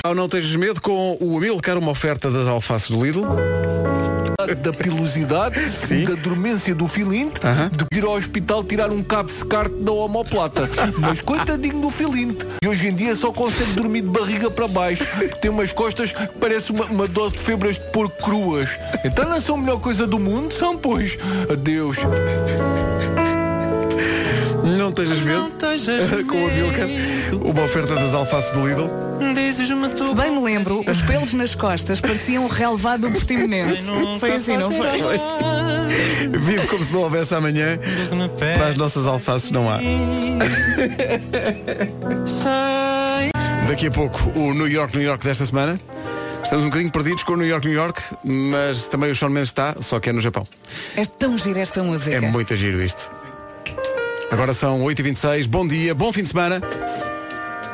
[0.03, 3.25] Ao Não Tejas Medo, com o Amilcar, uma oferta das alfaces do Lidl.
[4.63, 5.59] da pilosidade,
[6.05, 7.39] da dormência do filinte,
[7.89, 10.69] de ir ao hospital tirar um cabo secarte da omoplata.
[10.97, 12.45] Mas coitadinho do filinte.
[12.63, 15.05] E hoje em dia só consegue dormir de barriga para baixo.
[15.05, 18.79] porque Tem umas costas que parece uma, uma dose de febras de porco cruas.
[19.05, 21.17] Então não são a melhor coisa do mundo, são pois.
[21.51, 21.97] Adeus.
[24.63, 25.51] Não tejas medo.
[26.27, 26.87] com o Amilcar,
[27.45, 28.89] uma oferta das alfaces do Lidl.
[29.55, 33.83] Se bem me lembro, os pelos nas costas pareciam o relevado do Portimonense.
[34.19, 34.87] Foi assim, não foi?
[36.39, 37.77] Vive como se não houvesse amanhã.
[38.57, 39.79] Para as nossas alfaces não há.
[43.67, 45.79] Daqui a pouco, o New York, New York desta semana.
[46.43, 49.49] Estamos um bocadinho perdidos com o New York, New York, mas também o Sean Mendes
[49.49, 50.45] está, só que é no Japão.
[50.97, 52.15] É tão gira esta música.
[52.15, 53.11] É muito giro isto.
[54.31, 56.61] Agora são 8h26, bom dia, bom fim de semana.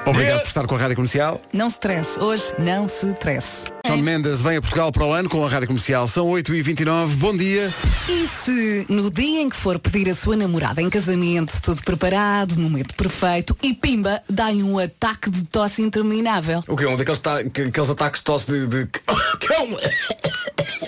[0.05, 1.39] Obrigado por estar com a Rádio Comercial.
[1.53, 3.76] Não se stresse, hoje não se stresse.
[3.87, 6.07] Sean Mendes vem a Portugal para o ano com a Rádio Comercial.
[6.07, 7.73] São 8h29, bom dia.
[8.09, 12.55] E se no dia em que for pedir a sua namorada em casamento, tudo preparado,
[12.55, 16.61] no momento perfeito, e pimba, dá-lhe um ataque de tosse interminável?
[16.67, 18.67] O que é um daqueles ta- que- aqueles ataques de tosse de.
[18.67, 18.87] de...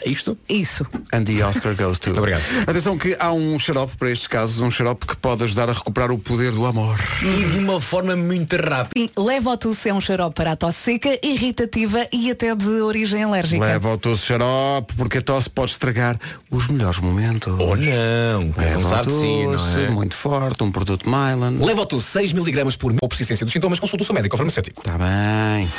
[0.04, 0.38] É Isto?
[0.50, 0.86] Isso.
[1.14, 2.12] And the Oscar goes to.
[2.12, 2.42] Obrigado.
[2.68, 6.12] Atenção que há um xarope para estes casos, um xarope que pode ajudar a recuperar
[6.12, 6.98] o poder do amor.
[7.22, 9.12] E de uma forma muito rápida.
[9.18, 13.24] Leva o tusse é um xarope para a tosse seca, irritativa e até de origem
[13.24, 13.64] alérgica.
[13.64, 16.20] Leva o tosse xarope, porque a tosse pode estragar
[16.52, 17.54] os melhores momentos.
[17.60, 18.54] Ou não.
[18.58, 19.90] Leva não o sabe sim, não tosse, é?
[19.90, 21.58] muito forte, um produto Mylan.
[21.64, 24.82] Leva tu 6mg por mil persistência dos sintomas, consulta o seu médico ou farmacêutico.
[24.82, 25.70] Está bem.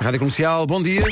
[0.00, 1.04] Rádio Comercial, bom dia.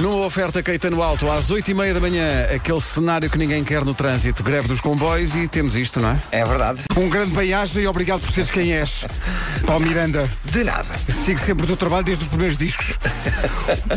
[0.00, 4.44] Numa oferta Caetano Alto, às 8h30 da manhã, aquele cenário que ninguém quer no trânsito,
[4.44, 6.20] greve dos comboios e temos isto, não é?
[6.30, 6.82] É verdade.
[6.96, 9.04] Um grande bem-aja e obrigado por seres quem és.
[9.66, 10.30] Paulo Miranda.
[10.44, 10.86] De nada.
[11.24, 12.96] Sigo sempre o teu trabalho desde os primeiros discos.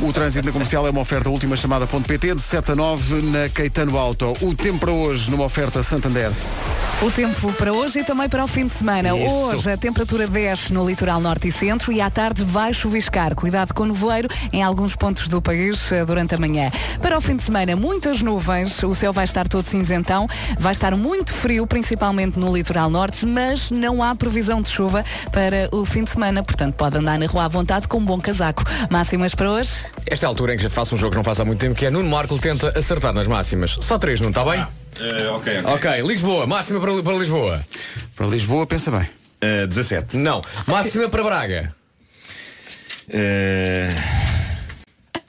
[0.02, 3.98] O trânsito na comercial é uma oferta última chamada.pt de 7 a 9 na Caetano
[3.98, 4.34] Alto.
[4.42, 6.32] O tempo para hoje numa oferta Santander.
[7.02, 9.18] O tempo para hoje e também para o fim de semana.
[9.18, 9.26] Isso.
[9.26, 13.36] Hoje a temperatura desce no litoral norte e centro e à tarde vai chuviscar.
[13.36, 16.72] Cuidado com o nevoeiro em alguns pontos do país durante a manhã.
[17.02, 20.28] Para o fim de semana, muitas nuvens, o céu vai estar todo cinzentão,
[20.60, 25.70] vai estar muito frio, principalmente no litoral norte, mas não há previsão de chuva para
[25.72, 28.64] o fim de semana, portanto pode andar na rua à vontade com um bom casaco.
[28.90, 29.86] Máximas para hoje?
[30.06, 31.60] Esta é a altura em que já faço um jogo que não faço há muito
[31.60, 33.78] tempo, que é Nuno Marco tenta acertar nas máximas.
[33.82, 34.66] Só três, não está bem?
[35.00, 35.74] Eh, ok, ok.
[35.74, 37.66] Ok, Lisboa, máxima para, para Lisboa.
[38.16, 39.10] Para Lisboa, pensa bem.
[39.40, 40.18] Eh, 17.
[40.18, 40.42] Não.
[40.68, 41.76] Máxima para Braga.
[43.10, 43.90] Eh,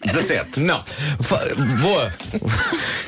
[0.05, 0.61] 17.
[0.61, 0.83] Não.
[1.21, 1.41] Fa-
[1.81, 2.13] Boa.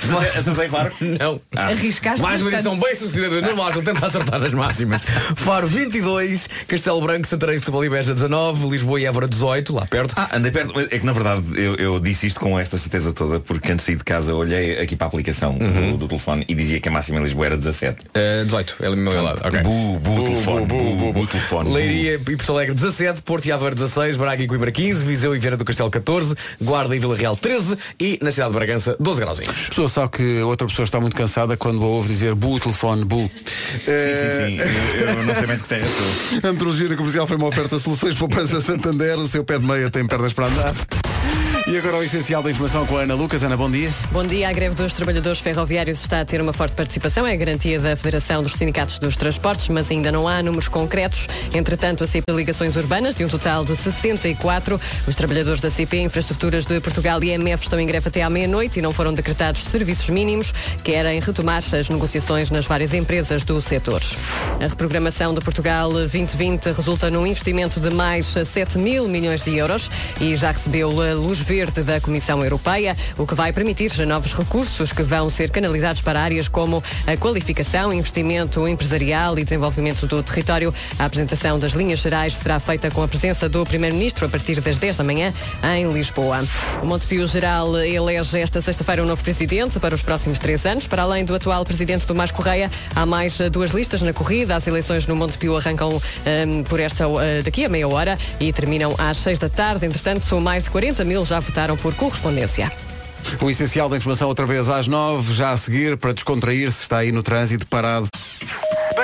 [0.03, 0.39] 17.
[0.39, 0.93] Acertei Faro?
[1.01, 1.41] Não.
[1.57, 1.67] Ah.
[1.69, 5.01] Arriscaste Mais uma edição bem sucedida do Nuno Marco tenta acertar as máximas.
[5.37, 10.15] Faro 22, Castelo Branco, Santarém, Setúbal e Beja 19, Lisboa e Évora 18, lá perto.
[10.17, 10.79] Ah, andei perto.
[10.79, 13.93] É que na verdade eu, eu disse isto com esta certeza toda porque antes de
[13.93, 16.93] sair de casa olhei aqui para a aplicação do, do telefone e dizia que a
[16.93, 18.03] máxima em Lisboa era 17.
[18.15, 19.41] Eh, 18, é o meu lado.
[19.45, 19.61] ok.
[19.63, 21.69] Bu, bu, telefone, bu, bu, bu, telefone.
[21.69, 21.75] bu.
[21.75, 25.39] Leiria e Porto Alegre 17, Porto e Aveiro 16, Braga e Coimbra 15, Viseu e
[25.39, 29.21] Viana do Castelo 14, Guarda e Vila Real 13 e na cidade de Bragança 12
[29.21, 29.57] grauzinhos.
[29.67, 33.05] A pessoa sabe que outra pessoa está muito cansada quando a ouve dizer bu, telefone,
[33.05, 33.31] bu.
[33.31, 34.59] Sim, sim, sim.
[35.01, 36.39] Eu, eu não sei bem de que terra sou.
[36.51, 39.19] A metrologia na comercial foi uma oferta de soluções poupança Santander.
[39.19, 40.75] O seu pé de meia tem pernas para andar.
[41.67, 43.43] E agora o essencial da informação com a Ana Lucas.
[43.43, 43.91] Ana, bom dia.
[44.13, 44.51] Bom dia.
[44.51, 47.27] A greve dos trabalhadores ferroviários está a ter uma forte participação.
[47.27, 51.27] É a garantia da Federação dos Sindicatos dos Transportes, mas ainda não há números concretos.
[51.55, 56.67] Entretanto, a CP Ligações Urbanas, de um total de 64, os trabalhadores da CP Infraestruturas
[56.67, 60.11] de Portugal e IMF estão em greve até à meia-noite e não foram decretados serviços
[60.11, 60.53] mínimos.
[60.83, 64.03] Querem retomar as negociações nas várias empresas do setor.
[64.61, 69.91] A reprogramação de Portugal 2020 resulta num investimento de mais 7 mil milhões de euros
[70.21, 74.93] e já recebeu a luz verde da Comissão Europeia, o que vai permitir novos recursos
[74.93, 80.75] que vão ser canalizados para áreas como a qualificação, investimento empresarial e desenvolvimento do território.
[80.99, 84.79] A apresentação das linhas gerais será feita com a presença do Primeiro-Ministro a partir das
[84.79, 85.33] 10 da manhã
[85.77, 86.45] em Lisboa.
[86.83, 90.89] O Montepio Geral elege esta sexta-feira um novo presidente para os próximos três anos.
[90.89, 94.57] Para além do atual presidente Tomás Correia, há mais duas listas na corrida.
[94.57, 98.93] As eleições no Montepio arrancam eh, por esta eh, daqui a meia hora e terminam
[98.99, 99.87] às seis da tarde.
[99.87, 102.73] Entretanto, são mais de 40 mil já votaram por correspondência.
[103.41, 107.11] O essencial da informação outra vez às nove, já a seguir, para descontrair-se, está aí
[107.11, 108.09] no trânsito parado.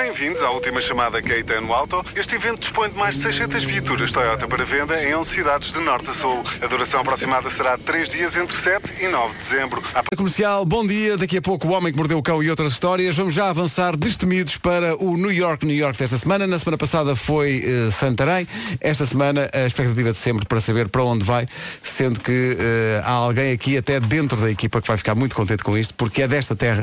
[0.01, 2.03] Bem-vindos à última chamada Caetano Auto.
[2.15, 5.79] Este evento dispõe de mais de 600 viaturas Toyota para venda em 11 cidades de
[5.79, 6.43] norte a sul.
[6.59, 9.83] A duração aproximada será de 3 dias entre 7 e 9 de dezembro.
[9.93, 11.17] À Comercial, bom dia.
[11.17, 13.15] Daqui a pouco o Homem que Mordeu o Cão e outras histórias.
[13.15, 16.47] Vamos já avançar destemidos para o New York, New York desta semana.
[16.47, 18.47] Na semana passada foi eh, Santarém.
[18.79, 21.45] Esta semana a expectativa de sempre para saber para onde vai,
[21.83, 25.63] sendo que eh, há alguém aqui até dentro da equipa que vai ficar muito contente
[25.63, 26.81] com isto, porque é desta terra.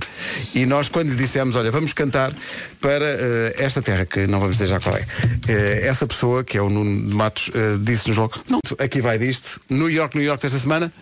[0.54, 2.32] E nós quando lhe dissemos, olha, vamos cantar
[2.80, 5.06] para eh, esta terra, que não vamos dizer já qual é.
[5.48, 9.18] Eh, essa pessoa, que é o Nuno de Matos, eh, disse-nos logo, não, aqui vai
[9.18, 9.60] disto.
[9.70, 10.92] New York, New York desta semana.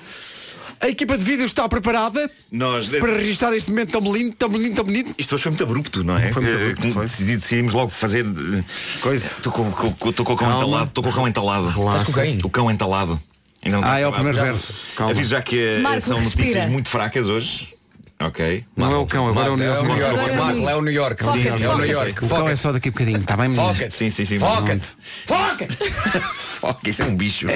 [0.78, 2.88] A equipa de vídeo está preparada Nós.
[2.90, 5.14] para registrar este momento tão lindo, tão lindo, tão bonito.
[5.16, 6.30] Isto hoje foi muito abrupto, não é?
[6.30, 7.06] Foi muito abrupto, foi.
[7.06, 8.26] decidi- Decidimos logo fazer.
[9.00, 9.24] Coisa.
[9.26, 10.56] Estou com, com, com- com o cão Calma.
[10.56, 10.88] entalado.
[10.88, 11.68] Estou com o cão entalado.
[11.70, 12.38] Estás com quem?
[12.44, 13.18] O cão entalado.
[13.82, 14.72] Ah, é o primeiro Já- verso.
[14.94, 15.12] Calma.
[15.12, 17.68] Aviso já que Marco, são notícias muito fracas hoje.
[18.18, 18.64] Ok.
[18.74, 19.84] Não é o cão, agora é o New É York.
[19.84, 21.22] o New York, Agora é o Marco, New- é o New York.
[21.22, 21.86] Foca-te, Sim, é o New.
[21.86, 22.24] York.
[22.24, 23.68] O cão é só daqui a bocadinho, está bem, menino?
[23.74, 23.94] Foca-te.
[23.94, 24.38] Sim, sim, sim.
[24.38, 24.86] Foca-te.
[25.26, 25.76] Foca-te.
[26.62, 27.46] Ok, isso é um bicho.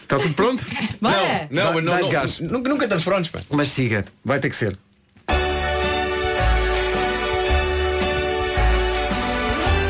[0.00, 0.64] Está tudo pronto?
[1.00, 1.48] Bora!
[1.50, 2.38] Não, não, não, gás.
[2.38, 3.40] nunca, estamos prontos, pá.
[3.50, 4.78] Mas siga, vai ter que ser.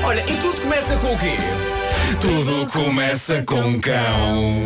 [0.03, 1.37] Olha, e tudo começa com o quê?
[2.21, 4.63] Tudo começa com cão.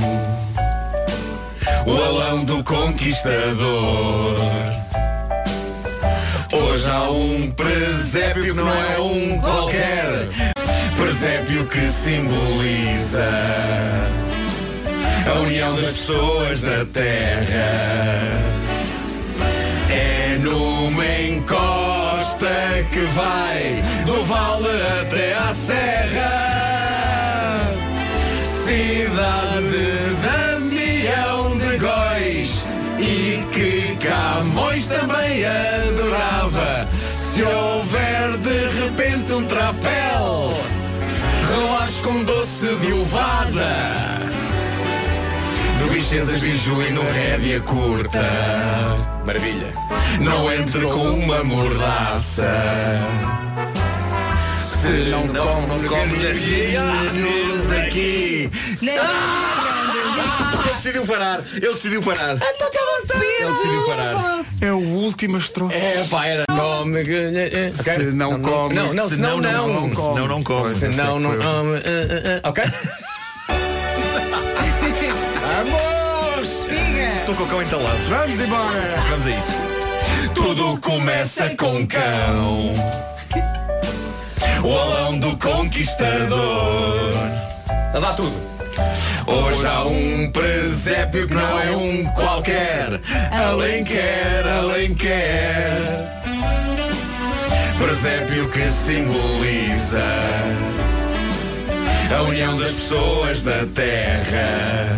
[1.86, 4.36] O alão do conquistador.
[6.78, 10.28] Hoje há um presépio que não é um qualquer.
[10.96, 13.28] Presépio que simboliza
[15.28, 17.66] a união das pessoas da terra.
[19.90, 22.46] É numa encosta
[22.92, 26.37] que vai do vale até à serra.
[34.88, 36.88] Também adorava.
[37.16, 40.52] Se houver de repente um trapéu,
[41.48, 44.18] relaxe com doce de ovada.
[45.78, 48.24] Do Vicenças, Biju e no rédea curta.
[49.24, 49.72] Maravilha.
[50.20, 52.50] Não entre com uma mordaça.
[54.80, 56.16] Se não come, come
[57.68, 58.50] daqui.
[60.64, 61.42] Ele decidiu parar.
[61.52, 62.38] Ele decidiu parar.
[63.20, 64.44] Ele decidiu parar.
[64.60, 65.76] É o última estrofe.
[65.76, 67.00] É, pá, era come.
[67.00, 67.94] eh, ok?
[67.94, 68.74] Se não come.
[68.74, 69.90] Não, não, se não, não.
[69.90, 70.28] come.
[70.28, 70.68] Não come.
[70.74, 71.30] Se não, não.
[71.30, 71.42] Foi eu.
[71.42, 72.64] come, eh, eh, eh, Ok?
[75.40, 76.48] Vamos!
[77.20, 77.98] Estou com o cão entalado.
[78.08, 78.94] Vamos embora.
[79.10, 79.52] Vamos a isso.
[80.34, 82.74] Tudo começa com cão.
[84.64, 87.12] O alão do conquistador.
[87.94, 88.57] A dar tudo.
[89.28, 93.00] Hoje há um presépio que não é um qualquer.
[93.30, 95.76] Além quer, além quer.
[97.76, 100.04] Presépio que simboliza
[102.16, 104.88] a união das pessoas da terra.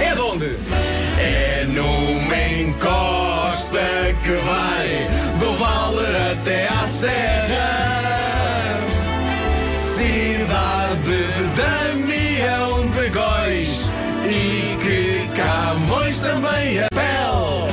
[0.00, 0.56] É de onde?
[1.18, 3.78] É numa encosta
[4.22, 5.06] que vai
[5.38, 7.55] do Vale até à Serra.
[9.96, 13.88] Cidade de Damião de Góis
[14.26, 17.72] e que Camões também a pele.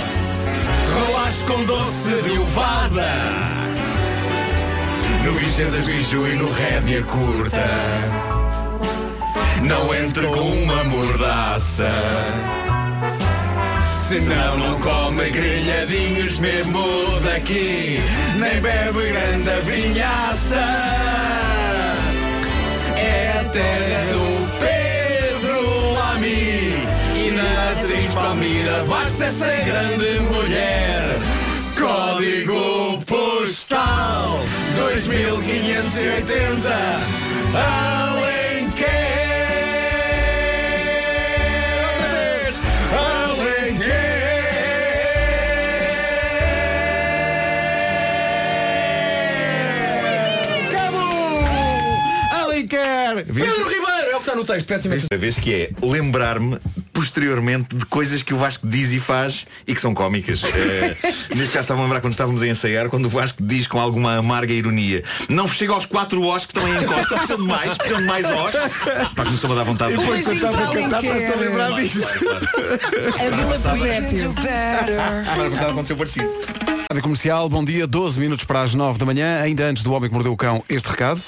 [1.05, 3.11] Relaxe com doce de ovada.
[5.25, 7.69] No Vicenças Biju e no Rédea Curta.
[9.61, 11.91] Não entre com uma mordaça.
[14.07, 16.83] Senão não come grelhadinhos mesmo
[17.21, 17.99] daqui
[18.37, 21.62] Nem bebe grande vinhaça É
[23.53, 24.25] terra do
[24.59, 26.73] Pedro Lamy.
[27.15, 31.17] E na atriz Palmira basta ser grande mulher.
[31.79, 34.39] Código postal
[34.75, 36.73] 2580
[37.53, 38.42] Alenquer
[54.43, 54.67] o texto.
[54.67, 55.07] Peço imenso.
[55.11, 56.57] A vez que é lembrar-me
[56.91, 60.43] posteriormente de coisas que o Vasco diz e faz e que são cómicas.
[60.53, 60.95] Eh,
[61.35, 64.17] neste caso estava a lembrar quando estávamos a ensaiar, quando o Vasco diz com alguma
[64.17, 67.99] amarga ironia não chega aos quatro Os que estão em encosta, precisam de mais, precisam
[67.99, 69.11] de mais Os.
[69.15, 72.03] Pá, começou-me a dar vontade de depois quando estás a cantar estás a lembrar disso.
[73.15, 74.35] A Vila Presépio.
[75.25, 76.82] Semana passada aconteceu parecido.
[76.93, 80.07] Rádio Comercial, bom dia, 12 minutos para as 9 da manhã, ainda antes do Homem
[80.09, 81.19] que Mordeu o Cão, este recado.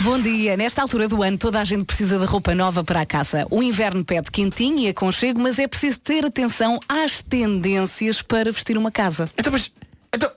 [0.00, 0.56] Bom dia.
[0.56, 3.46] Nesta altura do ano, toda a gente precisa de roupa nova para a casa.
[3.48, 8.76] O inverno pede quentinho e aconchego, mas é preciso ter atenção às tendências para vestir
[8.76, 9.30] uma casa.
[9.38, 9.70] Então, mas.
[10.12, 10.28] Então.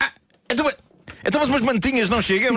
[0.00, 0.10] ah,
[0.50, 0.76] então, mas-
[1.24, 2.56] então, mas umas mantinhas não chegam.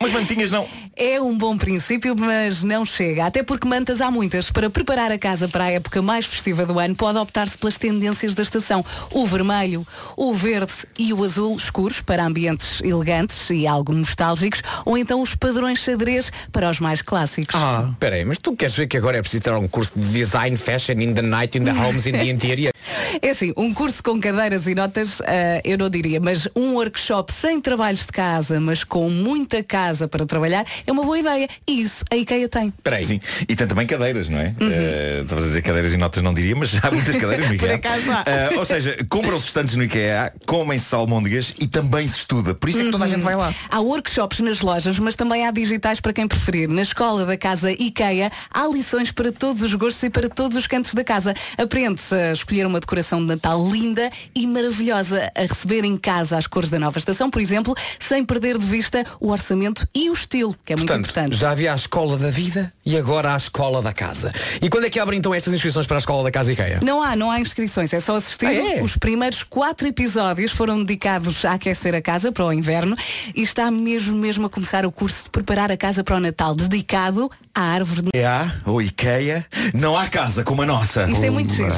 [0.00, 0.66] Mas, mantinhas não.
[0.96, 3.26] É um bom princípio, mas não chega.
[3.26, 4.50] Até porque mantas há muitas.
[4.50, 8.34] Para preparar a casa para a época mais festiva do ano, pode optar-se pelas tendências
[8.34, 8.84] da estação.
[9.10, 14.98] O vermelho, o verde e o azul escuros para ambientes elegantes e algo nostálgicos, ou
[14.98, 17.54] então os padrões xadrez para os mais clássicos.
[17.54, 20.56] Ah, peraí, mas tu queres ver que agora é preciso ter um curso de design,
[20.56, 22.72] fashion in the night, in the homes, in the interior?
[23.22, 27.32] É assim, um curso com cadeiras e notas, ah, eu não diria, mas um workshop
[27.32, 31.48] sem trabalhos de casa, mas com muita casa para trabalhar, é uma boa ideia.
[31.66, 32.72] E isso a IKEA tem.
[32.82, 33.04] Peraí.
[33.04, 33.20] Sim.
[33.48, 34.54] E tem também cadeiras, não é?
[34.60, 37.70] Eh, Estavas a dizer cadeiras e notas, não diria, mas há muitas cadeiras no Por
[37.70, 37.80] IKEA.
[38.26, 42.54] Eh, ou seja, compram-se estantes no IKEA, comem-se almôndegas e também se estuda.
[42.54, 43.54] Por isso é que toda a gente vai lá.
[43.70, 46.68] Há workshops nas lojas, mas também há digitais para quem preferir.
[46.68, 50.66] Na escola da casa IKEA há lições para todos os gostos e para todos os
[50.66, 51.34] cantos da casa.
[51.58, 56.46] Aprende-se a escolher uma decoração de Natal linda e maravilhosa, a receber em casa as
[56.46, 60.56] cores da nova estação, por exemplo, sem perder de vista o orçamento e o estilo,
[60.64, 61.36] que é muito Portanto, importante.
[61.36, 64.32] já havia a escola da vida e agora a escola da casa.
[64.60, 66.80] E quando é que abrem então estas inscrições para a escola da casa IKEA?
[66.82, 68.46] Não há, não há inscrições, é só assistir.
[68.46, 68.82] Ah, é?
[68.82, 72.96] Os primeiros quatro episódios foram dedicados a aquecer a casa para o inverno
[73.34, 76.54] e está mesmo, mesmo a começar o curso de preparar a casa para o Natal,
[76.54, 81.08] dedicado à árvore de IKEA ou IKEA, não há casa como a nossa.
[81.10, 81.72] Isto é muito giro.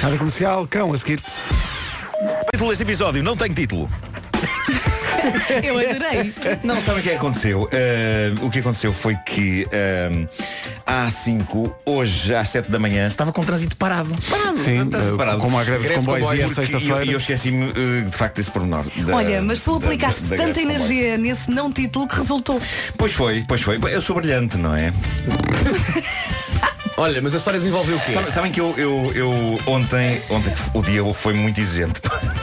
[0.00, 1.20] Rádio Comercial, Cão, a seguir.
[2.20, 3.88] O título deste episódio não tem título.
[5.62, 6.32] Eu adorei.
[6.62, 7.68] Não sabem o que é que aconteceu?
[7.72, 10.10] Eh, o que aconteceu foi que eh,
[10.86, 14.14] às 5, hoje às 7 da manhã, estava com trânsito parado.
[14.28, 15.38] Parado, Sim, trânsito eh, parado.
[15.40, 17.04] como há greve de comboios e é sexta-feira.
[17.04, 18.84] E eu, eu esqueci-me eh, de facto desse pormenor.
[18.96, 22.60] da- Olha, mas tu aplicaste da- da tanta energia nesse não título que resultou.
[22.96, 23.78] Pois foi, pois foi.
[23.82, 24.92] Eu sou brilhante, não é?
[26.96, 28.12] Olha, mas a história desenvolveu o quê?
[28.12, 32.00] Sabem, sabem que eu, eu, eu ontem, ontem o dia foi muito exigente.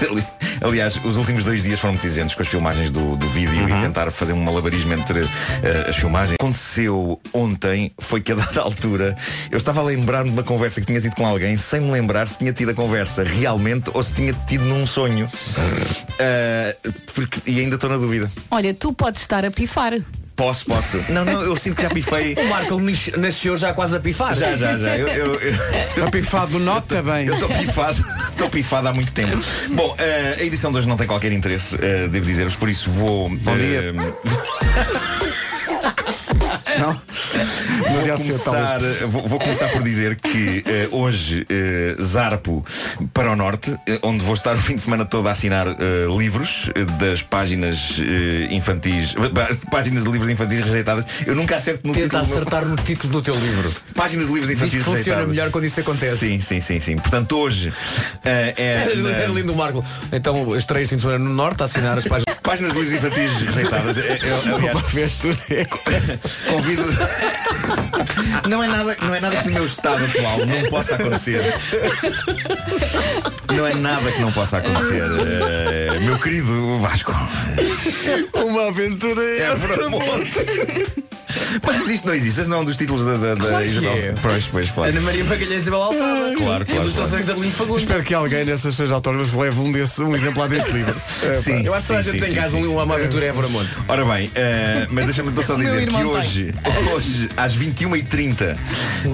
[0.62, 3.46] Ali, Aliás, os últimos dois dias foram muito exigentes com as filmagens do, do vídeo
[3.64, 3.78] Uhum.
[3.80, 6.36] e tentar fazer um malabarismo entre eh, as filmagens.
[6.40, 9.16] Aconteceu ontem, foi que a dada altura,
[9.50, 12.28] eu estava a lembrar-me de uma conversa que tinha tido com alguém, sem me lembrar
[12.28, 15.30] se tinha tido a conversa realmente ou se tinha tido num sonho.
[16.20, 16.76] Eh,
[17.14, 18.30] porque- e ainda estou na dúvida.
[18.52, 19.94] Olha, tu podes estar a pifar.
[20.36, 20.98] Posso, posso.
[21.10, 22.36] Não, não, eu sinto que já pifei.
[22.38, 24.34] O Marco nas- nasceu já quase a pifar.
[24.36, 24.98] Já, já, já.
[24.98, 27.28] Eu, eu, eu, Está pifado, nota bem.
[27.28, 29.38] eu estou pifado, estou pifado há muito tempo.
[29.72, 32.92] Bom, eh, a edição de hoje não tem qualquer interesse, eh, devo dizer-vos, por isso
[32.92, 33.30] vou.
[33.30, 33.94] Bom dia.
[36.80, 37.02] Não?
[38.06, 39.00] Vou começar, talvez.
[39.02, 42.66] vou, vou começar por dizer que eh, hoje eh, zarpo
[43.14, 45.76] para o norte, eh, onde vou estar o fim de semana todo a assinar eh,
[46.18, 49.16] livros eh, das páginas eh, infantis,
[49.72, 51.06] páginas de livros infantis rejeitadas.
[51.26, 52.24] Eu nunca acerto no Tenta título.
[52.24, 53.74] do meu- acertar no título do teu livro.
[53.96, 55.28] Páginas de livros infantis que funciona rejeitadas.
[55.30, 56.18] melhor quando isso acontece.
[56.28, 56.96] Sim, sim, sim, sim.
[56.98, 57.74] Portanto, hoje
[58.24, 58.66] eh, é.
[58.92, 59.84] Era, na- era lindo o Marco.
[60.12, 62.36] Então, estreia este fim de semana no Norte a assinar as páginas.
[62.44, 63.98] Páginas de livros infantis rejeitadas.
[63.98, 64.18] É, é,
[64.54, 64.82] aliás,
[66.46, 66.84] convido.
[68.50, 71.42] Não é, nada, não é nada que no meu estado atual não possa acontecer.
[73.56, 75.02] Não é nada que não possa acontecer.
[75.04, 77.14] Eh, meu querido Vasco.
[78.34, 80.34] Uma aventura É para monte.
[81.66, 82.40] Mas existe, não existe?
[82.42, 83.92] Esse não é um dos títulos da, da, da Claro Isabel.
[83.94, 84.14] é.
[84.22, 84.90] Pois, pois, claro.
[84.92, 86.34] Ana Maria Magalhães e Isabel Alçada.
[86.36, 87.84] Claro, claro, Ilustrações da Arlindo Fagundes.
[87.84, 90.96] Espero que alguém nessas seis autógrafos leve um, desse, um exemplar desse livro.
[91.24, 92.96] É, Sim, Eu acho que a gente sim, tem em sim, casa sim, um- uma
[92.96, 93.70] aventura Évora Monte.
[93.88, 96.04] Ora bem, eh, mas deixa-me então só dizer que tem.
[96.36, 96.54] Hoje,
[96.94, 98.58] hoje, às 21h30,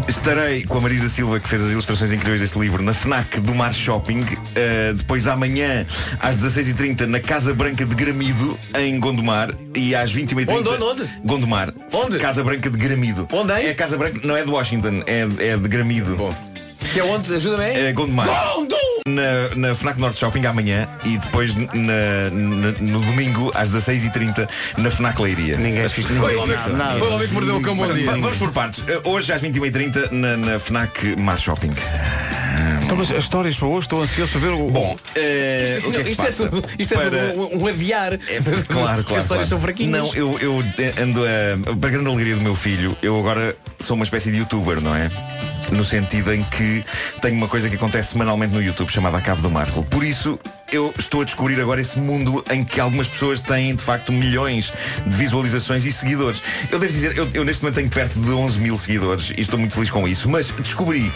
[0.07, 3.53] estarei com a Marisa Silva, que fez as ilustrações incríveis deste livro, na FNAC do
[3.53, 4.25] Mar Shopping.
[4.55, 5.85] Eh, depois amanhã,
[6.19, 9.53] às 16h30, na Casa Branca de Gramido, em Gondomar.
[9.75, 10.49] E às 21h30.
[10.49, 11.09] Onde, onde, onde?
[11.23, 11.73] Gondomar.
[11.93, 12.17] Onde?
[12.17, 13.27] Casa Branca de Gramido.
[13.31, 13.67] Onde, hein?
[13.67, 16.15] É Casa Branca, não é de Washington, é, é de Gramido.
[16.15, 16.33] Bom.
[16.93, 17.33] Que é onde?
[17.33, 17.85] Ajuda-me aí.
[17.85, 18.27] É Gondomar.
[19.11, 24.91] Na, na FNAC Norte Shopping amanhã e depois na- na- no domingo às 16h30 na
[24.91, 25.57] FNAC Leiria.
[25.57, 28.05] Ninguém que fica- Foi o homem que- mordeu o cão bom dia.
[28.05, 28.79] Va- Vamos por partes.
[28.79, 31.71] Uh, Hoje às 21h30 na, na FNAC Mar Shopping.
[32.83, 34.69] Então, mas as histórias para hoje, estou ansioso para ver o.
[34.69, 36.49] Bom, eh, o que é que isto, é passa?
[36.49, 38.13] tudo, isto é Para- tudo um, um adiar.
[38.13, 39.03] É, claro, claro.
[39.03, 39.45] Porque as histórias claro.
[39.47, 39.91] são fraquinhas.
[39.91, 40.63] Não, eu, eu
[41.01, 41.75] ando a.
[41.77, 45.09] Para grande alegria do meu filho, eu agora sou uma espécie de youtuber, não é?
[45.71, 46.83] No sentido em que
[47.21, 49.83] tenho uma coisa que acontece semanalmente no YouTube chamada A Cave do Marco.
[49.83, 50.39] Por isso,
[50.71, 54.71] eu estou a descobrir agora esse mundo em que algumas pessoas têm de facto milhões
[55.05, 56.41] de visualizações e seguidores.
[56.71, 59.59] Eu devo dizer, eu, eu neste momento tenho perto de 11 mil seguidores e estou
[59.59, 60.29] muito feliz com isso.
[60.29, 61.11] Mas descobri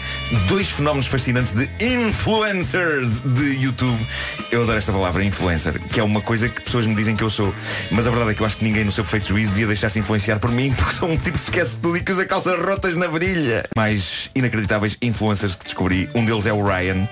[0.46, 4.06] dois fenómenos fascinantes de influencers de YouTube.
[4.50, 7.30] Eu adoro esta palavra, influencer, que é uma coisa que pessoas me dizem que eu
[7.30, 7.54] sou.
[7.90, 9.98] Mas a verdade é que eu acho que ninguém no seu perfeito juízo devia deixar-se
[9.98, 12.94] influenciar por mim, porque sou um tipo que esquece tudo e que usa calças rotas
[12.94, 13.64] na virilha.
[13.74, 16.08] Mais inacreditáveis influencers que descobri.
[16.14, 17.08] Um deles é o Ryan,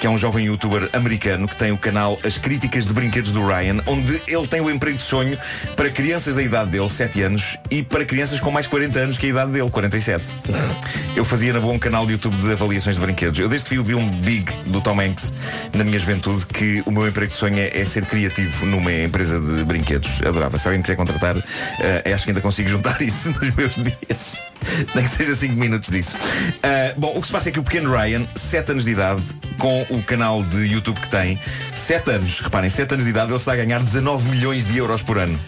[0.00, 3.44] que é um jovem youtuber americano que tem o canal As Críticas de Brinquedos do
[3.44, 5.36] Ryan, onde ele tem o emprego de sonho
[5.74, 9.26] para crianças da idade dele, 7 anos, e para crianças com mais 40 anos que
[9.26, 10.24] a idade dele, 47.
[11.16, 13.40] Eu fazia na boa um canal de YouTube de avaliações de brinquedos.
[13.40, 15.32] Eu desde que vi filme Big do Tom Hanks
[15.72, 19.40] na minha juventude que o meu emprego de sonho é, é ser criativo numa empresa
[19.40, 20.20] de brinquedos.
[20.24, 20.58] Adorava.
[20.58, 21.36] Se alguém quiser contratar,
[21.80, 24.36] eh, acho que ainda consigo juntar isso nos meus dias.
[24.94, 26.16] Nem que seja 5 minutos disso.
[26.62, 29.22] Ah, bom, o que se passa é que o pequeno Ryan, 7 anos de idade,
[29.58, 31.38] com o canal de YouTube que tem,
[31.74, 35.02] 7 anos, reparem, 7 anos de idade, ele está a ganhar 19 milhões de euros
[35.02, 35.38] por ano.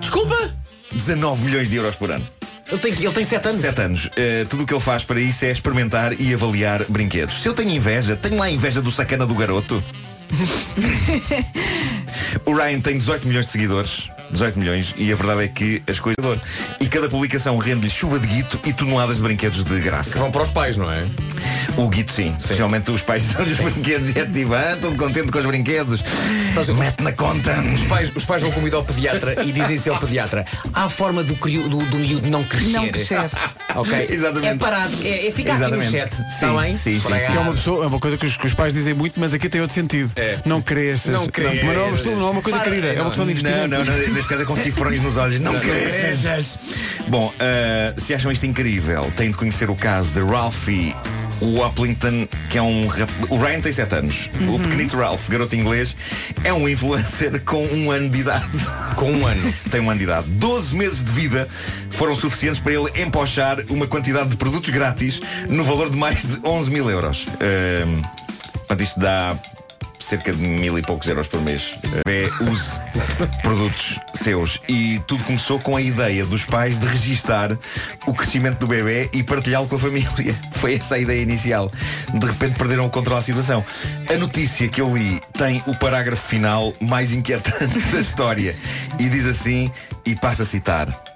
[0.00, 0.52] Desculpa!
[0.92, 2.26] 19 milhões de euros por ano.
[2.70, 3.60] Ele tem, ele tem 7 anos.
[3.60, 4.04] 7 anos.
[4.06, 7.42] Uh, tudo o que ele faz para isso é experimentar e avaliar brinquedos.
[7.42, 9.82] Se eu tenho inveja, tenho lá inveja do sacana do garoto.
[12.44, 14.08] o Ryan tem 18 milhões de seguidores.
[14.30, 16.18] 18 milhões, e a verdade é que as coisas.
[16.80, 20.12] E cada publicação rende-lhe chuva de guito e toneladas de brinquedos de graça.
[20.12, 21.04] Que vão para os pais, não é?
[21.76, 22.34] O guito sim.
[22.38, 26.02] Especialmente os pais dão os brinquedos e é tipo, ah, todo contente com os brinquedos.
[26.54, 27.54] Sabes, Mete na conta.
[27.74, 31.22] Os pais, os pais vão comigo ao pediatra e dizem-se ao pediatra: há a forma
[31.22, 32.70] do, crio, do, do miúdo não crescer.
[32.72, 33.18] Não crescer.
[33.74, 34.06] Ok?
[34.10, 34.46] Exatamente.
[34.48, 35.90] É parado, é, é ficar aqui no Exatamente.
[35.90, 36.16] chat.
[36.16, 36.74] Sim, Está bem?
[36.74, 37.26] sim, sim, sim.
[37.26, 39.32] Que é uma, pessoa, é uma coisa que os, que os pais dizem muito, mas
[39.34, 40.10] aqui tem outro sentido.
[40.16, 40.38] É.
[40.44, 41.12] Não cresças.
[41.14, 41.62] Não cresças.
[41.64, 43.68] mas não, é uma- não é uma coisa Para, querida, é uma questão de investimento.
[43.68, 45.38] Não, não, não, neste caso é com cifrões nos olhos.
[45.38, 46.58] Não, cresças.
[47.06, 50.94] Bom, ah, se acham isto incrível, têm de conhecer o caso de Ralphie
[51.40, 53.08] Waplington, que é um rap...
[53.28, 54.28] O Ryan tem 7 anos.
[54.48, 55.94] O pequenito Ralph, garoto inglês,
[56.42, 58.44] é um influencer com um ano de idade.
[58.96, 59.54] Com um ano.
[59.70, 60.28] Tem um ano de idade.
[60.30, 61.48] 12 meses de vida
[61.90, 66.40] foram suficientes para ele empochar uma quantidade de produtos grátis no valor de mais de
[66.44, 67.28] 11 mil euros.
[67.40, 68.02] Ahm,
[68.68, 69.34] Portanto, isto dá
[69.98, 71.74] cerca de mil e poucos euros por mês.
[72.06, 72.80] É, use
[73.42, 74.60] produtos seus.
[74.68, 77.56] E tudo começou com a ideia dos pais de registar
[78.06, 80.08] o crescimento do bebê e partilhá-lo com a família.
[80.52, 81.70] Foi essa a ideia inicial.
[82.12, 83.64] De repente perderam o controle da situação.
[84.08, 88.56] A notícia que eu li tem o parágrafo final mais inquietante da história.
[88.98, 89.70] E diz assim,
[90.04, 91.07] e passa a citar.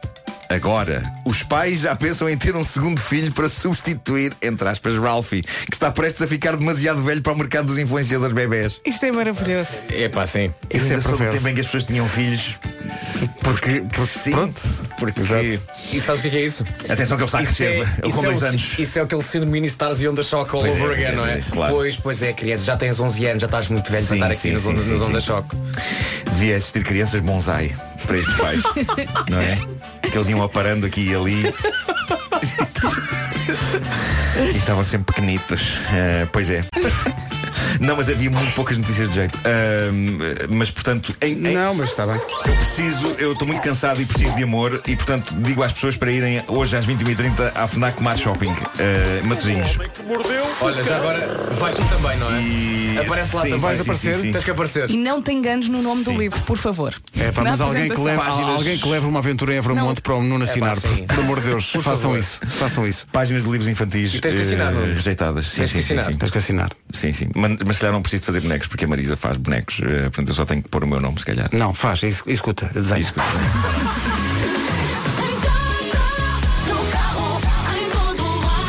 [0.52, 5.42] Agora, os pais já pensam em ter um segundo filho para substituir, entre aspas, Ralphie,
[5.42, 8.78] que está prestes a ficar demasiado velho para o mercado dos influenciadores bebés.
[8.84, 9.68] Isto é maravilhoso.
[9.90, 10.52] É pá, sim.
[10.70, 11.38] Isso é ainda sou do perverso.
[11.38, 12.58] tempo em que as pessoas tinham filhos.
[13.42, 14.60] Porque, porque sim, pronto.
[14.98, 15.58] Porque.
[15.90, 16.66] E sabes o que é, que é isso?
[16.88, 17.88] Atenção que ele está a crescer.
[18.04, 18.78] isso com é dois o- anos.
[18.78, 21.12] Isso é aquele síndrome mini stars e onda choque all Pois é, over pois again,
[21.12, 21.32] é, não é?
[21.34, 21.74] pois é, claro.
[21.74, 24.30] Pois, pois é, criança, já tens 11 anos, já estás muito velho Sim, para estar
[24.32, 25.56] aqui sim, nos, sim, nos, sim, nos choque.
[26.32, 27.74] Devia existir crianças bonsai
[28.06, 28.62] para estes pais.
[29.30, 29.58] não é?
[30.12, 31.42] Que eles iam aparando aqui e ali.
[34.52, 35.62] e estavam sempre pequenitos.
[35.90, 36.62] Eh, pois é.
[37.80, 39.38] Não, mas havia muito poucas notícias de jeito.
[39.44, 40.18] Ahm,
[40.50, 42.16] mas portanto, em, em- Não, mas está bem.
[42.46, 45.96] eu preciso, eu estou muito cansado e preciso de amor e portanto digo às pessoas
[45.96, 49.78] para irem hoje às 21h30 à FNAC Mar Shopping, uh, Matosinhos.
[50.60, 51.26] Olha, já agora
[51.58, 52.40] vai tu também, não é?
[52.42, 53.54] E- Aparece lá sim, também.
[53.54, 54.14] sim, Vais sim, aparecer?
[54.14, 54.32] sim, sim.
[54.32, 54.90] Tens que aparecer.
[54.90, 56.12] E não te enganes no nome Sim.
[56.12, 56.94] do livro, por favor.
[57.18, 60.14] É pá, mas alguém que, leva, Páginas- alguém que leva uma aventura em Evermonte para
[60.14, 60.76] o Nuno assinar.
[60.76, 60.88] sim.
[61.06, 62.18] por, por amor de Deus, façam favor.
[62.18, 62.40] isso.
[62.58, 63.06] Façam isso.
[63.10, 64.92] Páginas de livros infantis E tens que assinar, Nuno.
[64.92, 65.46] rejeitadas.
[65.46, 66.12] Sim, Tens sim, que sim, assinar.
[66.12, 66.18] sim.
[66.18, 66.70] Tens que assinar.
[66.92, 67.28] Sim, sim.
[67.34, 69.80] Mas, mas se calhar não preciso de fazer bonecos porque a Marisa faz bonecos.
[69.82, 71.48] eh, portanto eu só tenho que pôr o meu nome, se calhar.
[71.52, 73.00] Não, faz, es- escuta, desenha.
[73.00, 73.12] Isso.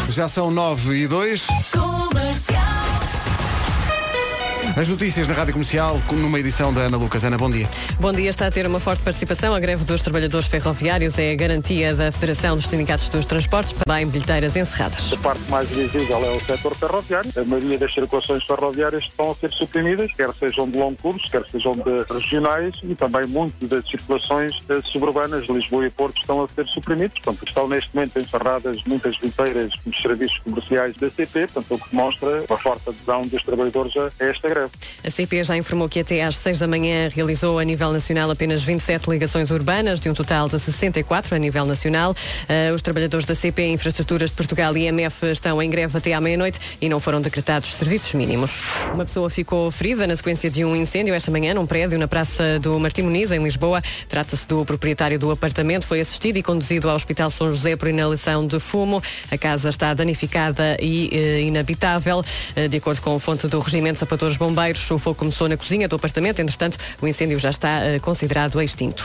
[0.09, 1.47] Já são 9 e 2.
[4.75, 7.23] As notícias da Rádio Comercial, com- numa edição da Ana Lucas.
[7.23, 7.69] Ana, bom dia.
[7.99, 9.53] Bom dia, está a ter uma forte participação.
[9.53, 14.07] A greve dos trabalhadores ferroviários é a garantia da Federação dos Sindicatos dos Transportes, também
[14.07, 15.13] bilheteiras encerradas.
[15.13, 17.31] A parte mais visível é o setor ferroviário.
[17.37, 21.45] A maioria das circulações ferroviárias estão a ser suprimidas, quer sejam de longo curso, quer
[21.51, 26.43] sejam de regionais e também muito das circulações eh, suburbanas de Lisboa e Porto estão
[26.43, 27.19] a ser suprimidos.
[27.19, 31.89] Portanto, estão neste momento encerradas muitas viteiras nos serviços comerciais da CP, portanto, o que
[31.91, 34.62] demonstra a forte adesão dos trabalhadores a esta greve.
[35.03, 38.63] A CP já informou que até às 6 da manhã realizou a nível nacional apenas
[38.63, 42.15] 27 ligações urbanas, de um total de 64 a nível nacional.
[42.47, 46.21] Eh, os trabalhadores da CP Infraestruturas de Portugal e IMF estão em greve até à
[46.21, 48.51] meia-noite e não foram decretados serviços mínimos.
[48.93, 52.59] Uma pessoa ficou ferida na sequência de um incêndio esta manhã num prédio na Praça
[52.59, 53.81] do Martim Muniz, em Lisboa.
[54.07, 55.85] Trata-se do proprietário do apartamento.
[55.85, 59.01] Foi assistido e conduzido ao Hospital São José por inalação de fumo.
[59.31, 62.23] A casa está danificada e eh, inabitável.
[62.55, 64.52] Eh, de acordo com a fonte do Regimento Sapatores Bombeiros,
[64.91, 66.39] o fogo começou na cozinha do apartamento.
[66.39, 69.03] Entretanto, o incêndio já está eh, considerado extinto.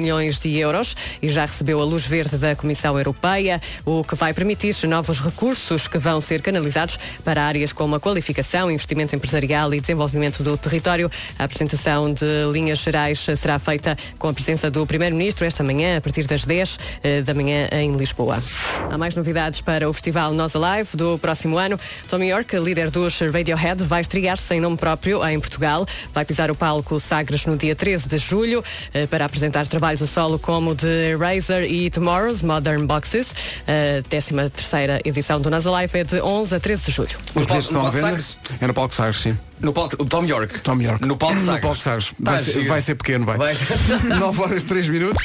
[0.00, 4.34] Milhões de euros e já recebeu a luz verde da Comissão Europeia, o que vai
[4.34, 9.80] permitir novos recursos que vão ser canalizados para áreas como a qualificação, investimento empresarial e
[9.80, 11.10] desenvolvimento do território.
[11.38, 16.00] A apresentação de linhas gerais será feita com a presença do Primeiro-Ministro esta manhã, a
[16.00, 18.42] partir das 10 eh, da manhã em Lisboa.
[18.90, 21.78] Há mais novidades para o Festival Nós Alive do próximo ano.
[22.08, 25.86] Tommy York, líder dos Radiohead, vai estrear-se em nome próprio em Portugal.
[26.12, 28.62] Vai pisar o palco Sagres no dia 13 de julho
[28.92, 33.28] eh, para apresentar trabalhos a solo como The Razor e Tomorrow's Modern Boxes.
[33.66, 37.16] A 13 terceira edição do Nós Alive é de 11 a 13 de julho.
[37.34, 38.20] Os bilhetes estão no à venda?
[38.60, 39.38] É no palco Sagres, sim.
[39.60, 40.60] No palco, o Tom York.
[40.60, 41.06] Tom York.
[41.06, 41.60] No palco No Sagres.
[41.62, 42.10] palco Sagres.
[42.18, 42.68] Vai, Tá, ser, giro.
[42.68, 43.38] vai ser pequeno, vai.
[43.38, 43.56] Vai.
[44.18, 45.24] 9 horas 3 minutos.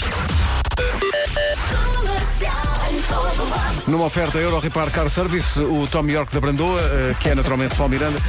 [3.87, 7.75] Numa oferta Euro Repar Car Service, o Tom York da Brandoa, eh, que é naturalmente
[7.75, 8.19] Paulo Miranda.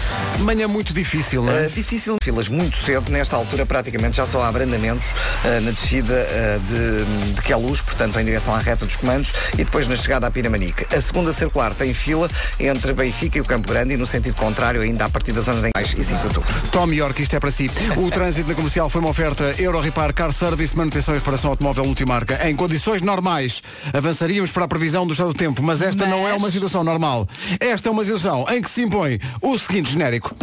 [0.41, 1.67] Manhã muito difícil, não é?
[1.67, 6.27] Uh, difícil, filas muito cedo, nesta altura praticamente já só há abrandamentos uh, na descida
[6.27, 10.27] uh, de, de Queluz, portanto em direção à reta dos comandos e depois na chegada
[10.27, 10.87] à Piramanique.
[10.95, 14.81] A segunda circular tem fila entre Benfica e o Campo Grande e no sentido contrário
[14.81, 16.53] ainda a partir da zona de Engaix e 5 de outubro.
[16.71, 17.71] Tom York, isto é para si.
[17.97, 21.85] O trânsito na comercial foi uma oferta Euro Repar Car Service, manutenção e reparação automóvel
[21.85, 22.49] multimarca.
[22.49, 23.63] Em condições normais,
[24.03, 27.29] avançaríamos para a previsão do estado do tempo, mas esta não é uma situação normal.
[27.61, 30.35] Esta é uma situação em que se impõe o seguinte genérico.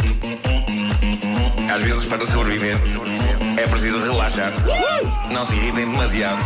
[1.72, 2.78] Às vezes, para sobreviver,
[3.58, 4.54] é preciso relaxar.
[5.30, 6.42] Não se irritem demasiado.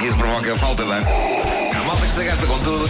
[0.00, 1.02] Que isso provoca falta de ar.
[1.02, 2.88] Há malta que se gasta com tudo.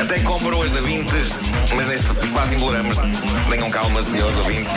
[0.00, 1.30] Até compram as da Vintes,
[1.74, 2.96] mas neste quase embolamos.
[3.50, 4.72] Tenham calma, senhores ouvintes.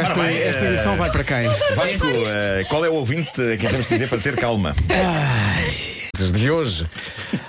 [0.00, 1.48] Esta, bem, esta eh, edição vai para quem?
[1.74, 4.74] Vasco, eh, qual é o ouvinte que temos de dizer para ter calma?
[6.26, 6.86] De hoje.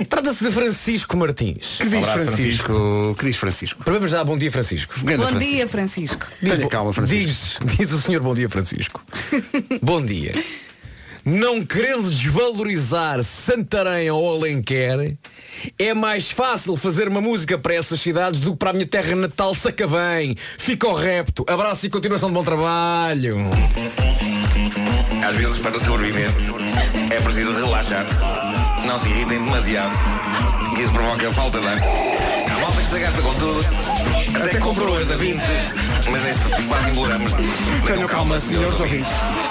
[0.08, 1.78] Trata-se de Francisco Martins.
[1.78, 3.16] Que diz abraço, Francisco?
[3.18, 3.84] Que diz Francisco?
[3.84, 4.94] Primeiro já, bom dia Francisco.
[5.00, 5.40] Bom Francisco.
[5.40, 6.28] dia, Francisco.
[6.40, 7.66] Tenha calma, Francisco.
[7.66, 9.04] Diz, diz o senhor bom dia Francisco.
[9.82, 10.34] bom dia.
[11.26, 15.18] não querendo desvalorizar Santarém ou Alenquer,
[15.78, 19.16] é mais fácil fazer uma música para essas cidades do que para a minha terra
[19.16, 20.36] natal Sacavém.
[20.58, 21.46] Fica ao repto.
[21.48, 23.38] Abraço e continuação de bom trabalho.
[25.28, 26.32] Às vezes, para sobreviver,
[27.10, 28.06] é preciso relaxar.
[28.86, 29.92] Não se irritem demasiado,
[30.76, 31.78] que isso provoca falta de ar.
[31.78, 33.66] Há malta que se gasta com tudo,
[34.44, 35.40] até comprou as da 20,
[36.12, 37.32] mas neste quase imploramos.
[37.86, 39.51] Tenham calma, senhores ouvintes.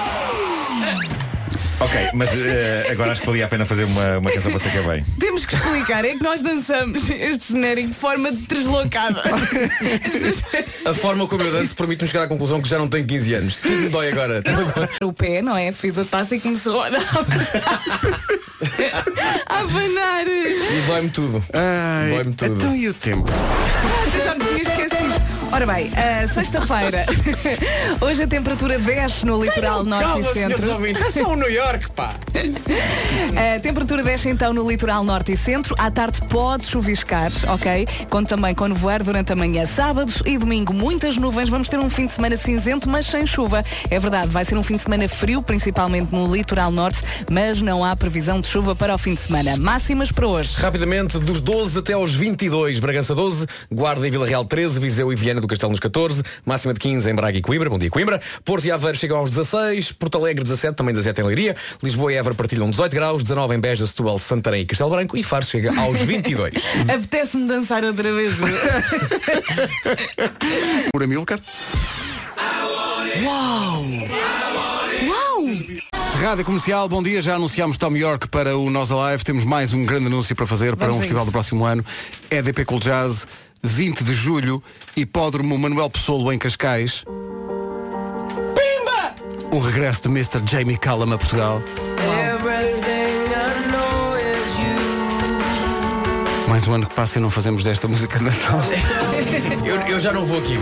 [1.80, 4.82] Ok, mas eh, agora acho que valia a pena fazer uma, uma canção para sacar
[4.82, 5.04] bem.
[5.18, 9.22] Temos que explicar, é que nós dançamos este genérico de forma deslocada.
[10.84, 13.56] A forma como eu danço permite-me chegar à conclusão que já não tenho 15 anos.
[13.56, 14.42] Tudo me dói agora.
[15.02, 15.72] O pé, não é?
[15.72, 17.00] Fiz a taça e começou a dar.
[19.46, 20.26] a abanar.
[20.28, 21.42] E vai-me tudo.
[21.52, 22.56] Ai, Vai-me tudo.
[22.56, 23.24] então e o tempo?
[23.30, 25.09] Ah, Já me tinha esquecido.
[25.52, 25.90] Ora bem,
[26.32, 27.04] sexta-feira.
[28.00, 30.72] Hoje a temperatura desce no litoral norte Calma, e centro.
[30.72, 31.02] ouvintes.
[31.02, 32.14] É só o New York, pá.
[33.56, 35.74] A temperatura desce então no litoral norte e centro.
[35.76, 37.86] À tarde pode chuviscar, ok?
[38.08, 39.66] Conto também com nevoeiro durante a manhã.
[39.66, 41.48] Sábado e domingo, muitas nuvens.
[41.48, 43.64] Vamos ter um fim de semana cinzento, mas sem chuva.
[43.90, 47.84] É verdade, vai ser um fim de semana frio, principalmente no litoral norte, mas não
[47.84, 49.56] há previsão de chuva para o fim de semana.
[49.56, 50.60] Máximas para hoje.
[50.60, 55.16] Rapidamente, dos 12 até aos 22, Bragança 12, Guarda e Vila Real 13, Viseu e
[55.16, 58.20] Viana do Castelo nos 14, máxima de 15 em Braga e Coimbra, bom dia Coimbra,
[58.44, 62.16] Porto e Aveiro chegam aos 16, Porto Alegre 17, também 17 em Leiria, Lisboa e
[62.16, 65.78] Évora partilham 18 graus, 19 em Beja, Setúbal, Santarém e Castelo Branco e Faro chega
[65.80, 66.52] aos 22.
[66.88, 68.34] Apetece-me dançar outra vez.
[70.92, 71.40] Por Amilcar.
[73.22, 73.84] Uau!
[75.08, 75.44] Uau!
[76.20, 77.22] Rádio Comercial, bom dia.
[77.22, 79.24] Já anunciámos Tom York para o Nós Alive.
[79.24, 81.30] Temos mais um grande anúncio para fazer para Vamos um a festival isso.
[81.30, 81.84] do próximo ano.
[82.30, 83.26] EDP Cool Jazz,
[83.62, 84.62] 20 de julho,
[84.96, 87.04] Hipódromo Manuel Pessoa em Cascais.
[88.54, 89.14] Pimba!
[89.50, 90.40] O regresso de Mr.
[90.46, 91.62] Jamie Callum a Portugal.
[96.48, 98.60] Mais um ano que passa e não fazemos desta música de Natal.
[99.64, 100.58] eu, eu já não vou aqui.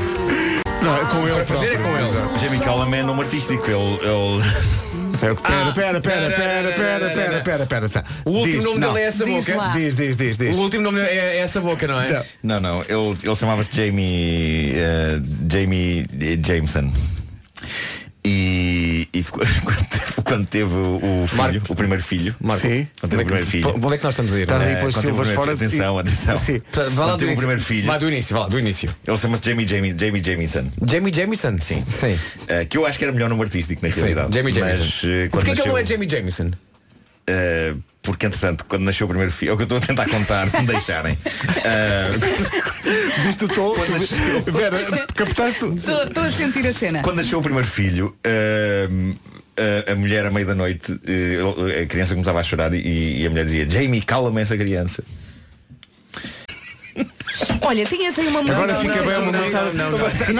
[0.82, 2.38] Não, é com ele Para fazer é com ele.
[2.38, 3.98] Jamie Callum é nome artístico, ele.
[4.02, 4.87] ele...
[5.20, 8.04] Pera, pera, pera, pera, pera, pera, pera, pera, tá.
[8.24, 8.92] O último Diz, nome não.
[8.92, 9.68] dele é essa boca.
[9.74, 10.56] Diz, diz, diz, diz.
[10.56, 12.24] O último nome é, essa boca, não é?
[12.42, 14.72] Não, não, ele, ele chamava-se Jamie.
[14.76, 16.06] eh, Jamie
[16.44, 16.92] Jameson.
[18.24, 19.48] E, e quando,
[20.24, 21.72] quando teve o filho, Marco.
[21.72, 22.86] o primeiro filho, Marco, Sim.
[23.00, 24.42] quando teve o primeiro filho, Onde é que nós estamos a ir?
[24.42, 26.38] Estás aí eh, pelas quando teve o silvas primeiro fora filho- Atenção, atenção.
[26.38, 26.60] Sim.
[26.72, 27.36] Vá lá Quando do teve o início.
[27.38, 28.94] primeiro filho, Vai do início, vá lá, do início.
[29.06, 30.66] ele chama-se Jamie, Jamie, Jamie Jameson.
[30.86, 31.56] Jamie Jamison?
[31.60, 31.84] Sim.
[31.88, 32.18] Sim.
[32.48, 34.34] Eh, que eu acho que era melhor nome artístico na Sim, realidade.
[34.34, 34.84] Jamie Jamison.
[34.84, 36.50] Mas, quando Porquê que ele nasceu, não é Jamie Jamison?
[37.28, 37.74] eh,
[38.08, 40.48] porque entretanto, quando nasceu o primeiro filho, é o que eu estou a tentar contar,
[40.48, 41.16] se me deixarem.
[41.62, 42.10] Eh,
[43.26, 43.74] Viste o tom?
[43.74, 45.64] Tu- Vera, captaste?
[45.76, 47.02] Estou estou a sentir a cena.
[47.02, 48.16] Quando nasceu o primeiro filho,
[48.90, 49.14] hum,
[49.86, 53.26] a, a mulher à meia da noite, eh, a criança começava a chorar e, e
[53.26, 55.04] a mulher dizia, Jamie, cala-me essa criança.
[57.62, 58.56] Olha, tinhas aí uma música.
[58.62, 59.72] Agora Não, fica bem uma música.
[59.72, 59.90] não,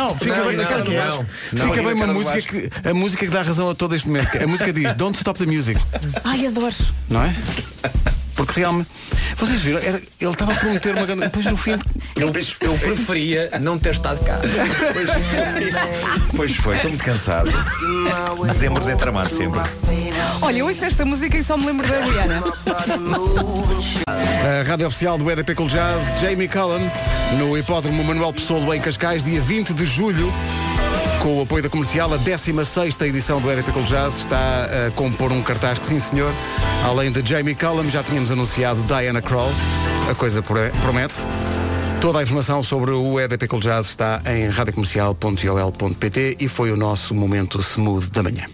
[0.08, 1.04] não, fica bem do não.
[1.04, 1.26] Vasco.
[1.52, 4.42] Não, Fica bem uma música que a música que dá razão a todo este momento.
[4.42, 5.80] A música diz Don't Stop the Music,
[6.24, 6.74] Ai, adoro.
[7.08, 7.34] não é?
[8.38, 8.88] Porque realmente.
[9.36, 9.80] Vocês viram?
[9.80, 11.22] Era- ele estava a prometer uma grande.
[11.22, 11.72] Depois no fim.
[12.16, 14.38] Eu, eu preferia não ter estado cá.
[16.36, 17.50] Pois foi, estou muito cansado.
[18.46, 19.60] Dezembro é tramado sempre.
[20.40, 22.42] Olha, eu ouço esta música e só me lembro da Rihanna.
[24.06, 26.88] A rádio oficial do EDP Cool Jazz, Jamie Cullen,
[27.38, 30.32] no Hipódromo Manuel Pessoa em Cascais, dia 20 de julho.
[31.20, 35.42] Com o apoio da comercial, a 16 edição do EDP Jazz está a compor um
[35.42, 36.32] cartaz que, sim senhor,
[36.84, 39.50] além de Jamie Cullum, já tínhamos anunciado Diana Kroll.
[40.10, 41.14] A coisa pro- promete.
[42.00, 47.60] Toda a informação sobre o EDP Jazz está em radiocomercial.ol.pt e foi o nosso momento
[47.60, 48.44] smooth da manhã.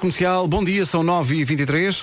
[0.00, 2.02] Comercial, bom dia, são 9h23.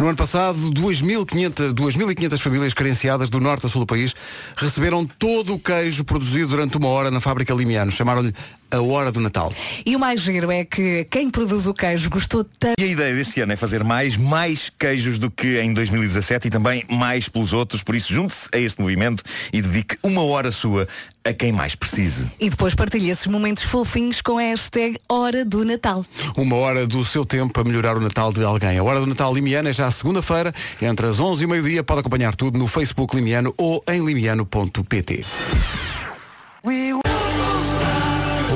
[0.00, 4.14] No ano passado, 2.500 2.500 famílias carenciadas do norte a sul do país
[4.56, 7.92] receberam todo o queijo produzido durante uma hora na fábrica Limiano.
[7.92, 8.34] Chamaram-lhe
[8.72, 9.52] a Hora do Natal.
[9.84, 12.80] E o mais giro é que quem produz o queijo gostou tanto.
[12.80, 16.50] E a ideia deste ano é fazer mais, mais queijos do que em 2017 e
[16.50, 17.82] também mais pelos outros.
[17.82, 20.88] Por isso, junte-se a este movimento e dedique uma hora sua
[21.24, 22.28] a quem mais precise.
[22.40, 26.04] E depois partilha esses momentos fofinhos com a hashtag Hora do Natal.
[26.36, 28.78] Uma hora do seu tempo a melhorar o Natal de alguém.
[28.78, 31.84] A Hora do Natal Limiano é já segunda-feira, entre as 11 e o meio-dia.
[31.84, 35.24] Pode acompanhar tudo no Facebook Limiano ou em limiano.pt.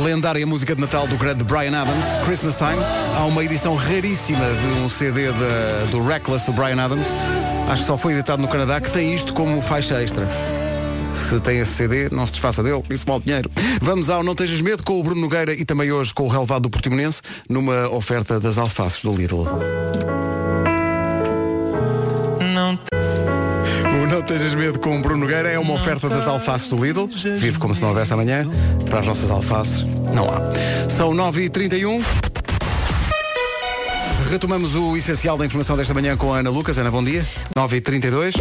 [0.02, 2.78] Lendária música de Natal do grande Brian Adams, Christmas Time.
[3.16, 7.06] Há uma edição raríssima de um CD da- do Reckless do Brian Adams.
[7.68, 10.28] Acho que só foi editado no Canadá, que tem isto como faixa extra.
[11.28, 13.50] Se tem esse CD, não se desfaça dele, isso vale dinheiro.
[13.80, 16.62] Vamos ao Não Tejas Medo com o Bruno Nogueira e também hoje com o relevado
[16.64, 19.44] do Portimonense numa oferta das alfaces do Lidl.
[24.26, 27.06] Tejas Medo com o Bruno Nogueira é uma oferta das alfaces do Lidl.
[27.38, 28.44] Vive como se não houvesse amanhã.
[28.90, 30.90] Para as nossas alfaces, não há.
[30.90, 32.04] São 9h31.
[34.28, 36.76] Retomamos o essencial da informação desta manhã com a Ana Lucas.
[36.76, 37.24] Ana, bom dia.
[37.56, 38.34] 9h32.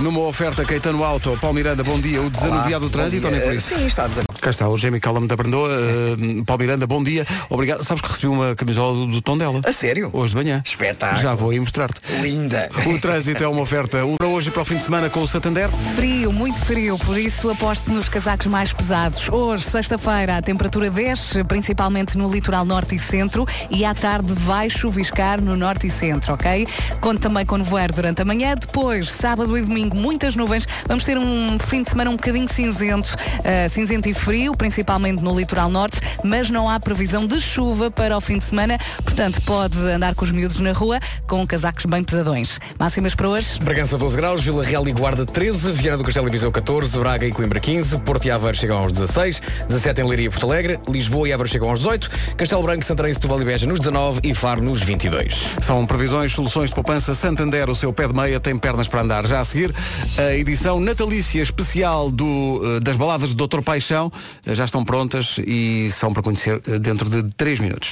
[0.00, 2.22] Numa oferta Caetano Auto, Paulo Miranda, bom dia.
[2.22, 3.74] O desanuviado do trânsito, ou nem por isso?
[3.74, 4.24] Sim, está a dizer.
[4.42, 5.68] Cá está, o Jamie Callum da Brandoa.
[5.68, 7.24] Uh, Paulo Miranda, bom dia.
[7.48, 7.84] Obrigado.
[7.84, 9.60] Sabes que recebi uma camisola do, do tom dela.
[9.64, 10.10] A sério?
[10.12, 10.60] Hoje de manhã.
[10.66, 11.22] Espetáculo.
[11.22, 12.00] Já vou aí mostrar-te.
[12.20, 12.68] Linda.
[12.84, 15.28] O trânsito é uma oferta para hoje e para o fim de semana com o
[15.28, 15.68] Santander.
[15.94, 19.28] Frio, muito frio, por isso aposto nos casacos mais pesados.
[19.28, 24.68] Hoje, sexta-feira, a temperatura desce, principalmente no litoral norte e centro, e à tarde vai
[24.68, 26.66] chuviscar no norte e centro, ok?
[27.00, 28.56] Conto também com nevoeiro durante a manhã.
[28.56, 30.66] Depois, sábado e domingo, muitas nuvens.
[30.88, 35.38] Vamos ter um fim de semana um bocadinho cinzento, uh, cinzento e frio, principalmente no
[35.38, 39.78] litoral norte, mas não há previsão de chuva para o fim de semana, portanto pode
[39.78, 42.58] andar com os miúdos na rua com casacos bem pesadões.
[42.78, 43.60] Máximas para hoje?
[43.60, 47.26] Bragança 12 graus, Vila Real e Guarda 13, Viana do Castelo e Viseu 14, Braga
[47.26, 50.80] e Coimbra 15, Porto e Aveiro chegam aos 16, 17 em Leiria e Porto Alegre,
[50.88, 54.32] Lisboa e Aveiro chegam aos 18, Castelo Branco, Santarém, Setúbal e Beja nos 19 e
[54.32, 55.34] Faro nos 22.
[55.60, 59.26] São previsões, soluções de poupança Santander, o seu pé de meia tem pernas para andar.
[59.26, 59.74] Já a seguir,
[60.16, 63.62] a edição natalícia especial do, eh, das baladas do Dr.
[63.62, 64.12] Paixão
[64.46, 67.90] já estão prontas e são para conhecer eh, dentro de 3 minutos.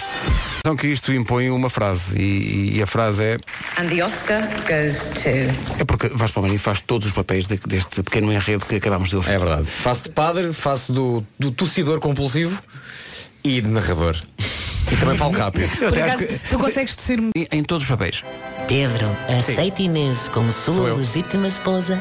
[0.61, 3.37] Então que isto impõe uma frase e, e a frase é
[3.79, 5.81] And the Oscar goes to.
[5.81, 9.17] é porque Vasco Palmeirinho faz todos os papéis de- deste pequeno enredo que acabámos de
[9.17, 9.31] ouvir.
[9.31, 9.65] É verdade.
[9.67, 12.61] Faço de padre, faço do, do tossidor compulsivo
[13.43, 14.17] e de narrador.
[14.93, 15.71] E também falo rápido.
[15.79, 18.23] Por acaso, que- tu consegues dizer em, em todos os papéis.
[18.69, 19.07] Pedro,
[19.39, 22.01] aceita Inês como sua legítima esposa.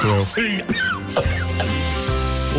[0.00, 1.51] Sou eu.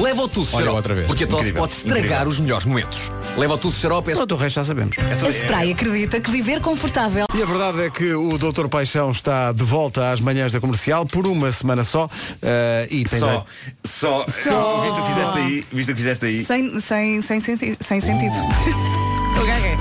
[0.02, 1.08] Leva o tusso, Olha, xarope, outra vez.
[1.08, 2.28] porque a tosse Incrível, pode estragar incrível.
[2.28, 3.12] os melhores momentos.
[3.38, 4.16] Leva o tusso, xarope, é...
[4.16, 4.96] Pronto, o resto já sabemos.
[4.98, 8.68] A Spray acredita que viver confortável E a verdade é que o Dr.
[8.68, 12.10] Paixão está de volta às manhãs da comercial por uma semana só
[12.41, 13.46] eh, e tem Só,
[13.84, 14.82] só, Só.
[14.82, 18.00] visto o que fizeste aí, visto o que fizeste aí, sem, sem, sem, senti sem
[18.02, 18.34] sentido.
[19.34, 19.76] O gagué.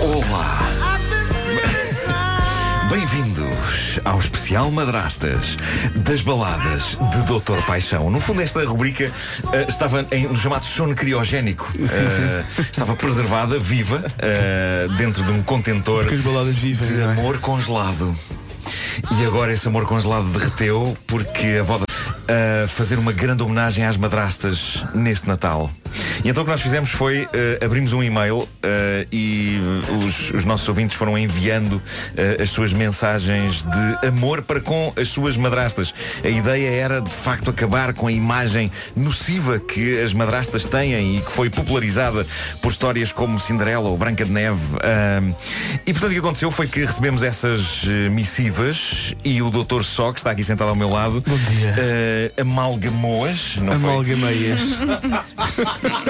[0.00, 0.58] Olá!
[2.88, 5.56] Bem-vindos ao especial Madrastas
[5.94, 8.10] das baladas de Doutor Paixão.
[8.10, 9.12] No fundo, esta rubrica
[9.52, 11.70] eh, estava em, no chamado sono criogénico.
[11.78, 17.04] Eh, Estava preservada, viva, eh, dentro de um contentor vivem, de é?
[17.04, 18.16] amor congelado.
[19.20, 21.84] E agora esse amor congelado derreteu porque a voda
[22.26, 25.70] a fazer uma grande homenagem às madrastas neste Natal.
[26.22, 29.58] E então o que nós fizemos foi eh, abrimos um e-mail eh, e
[30.04, 31.80] os, os nossos ouvintes foram enviando
[32.14, 35.94] eh, as suas mensagens de amor para com as suas madrastas.
[36.22, 41.20] A ideia era de facto acabar com a imagem nociva que as madrastas têm e
[41.22, 42.26] que foi popularizada
[42.60, 44.60] por histórias como Cinderela ou Branca de Neve.
[45.86, 49.82] E portanto o que aconteceu foi que recebemos essas missivas e o Dr.
[49.82, 52.34] Só, que está aqui sentado ao meu lado, Bom dia.
[52.38, 53.56] amalgamou-as?
[53.58, 54.60] Amalgameias.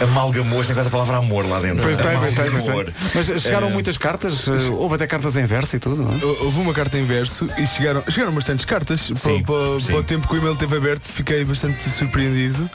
[0.00, 1.82] Amalgamou-as, tem quase a palavra amor lá dentro.
[1.82, 2.84] Pois tem, pois tem, pois Amalgamou.
[2.84, 2.94] tem.
[3.14, 6.24] Mas chegaram Eh, muitas cartas, eh, houve até cartas em verso e tudo, não é?
[6.42, 9.10] Houve uma carta em verso e chegaram, chegaram bastantes cartas.
[9.14, 12.68] Sim, para, o tempo que o e-mail teve aberto, fiquei bastante surpreendido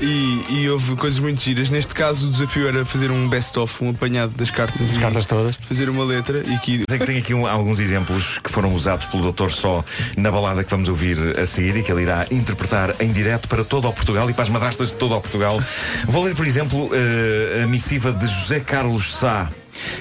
[0.00, 1.70] e, e houve coisas muito giras.
[1.70, 4.90] Neste caso, o desafio era fazer um best-of, um apanhado das cartas.
[4.90, 5.56] As cartas todas.
[5.56, 6.84] Fazer uma letra e que.
[6.86, 9.50] Tem, tem aqui um- alguns exemplos que foram usados pelo Dr.
[9.50, 9.84] Só
[10.16, 13.64] na balada que vamos ouvir a seguir e que ele irá interpretar em direto para
[13.64, 15.60] todo o Portugal e para as madrastas de todo o Portugal.
[16.06, 16.59] Vou ler, por exemplo,
[16.92, 19.50] eh, a missiva de José Carlos Sá,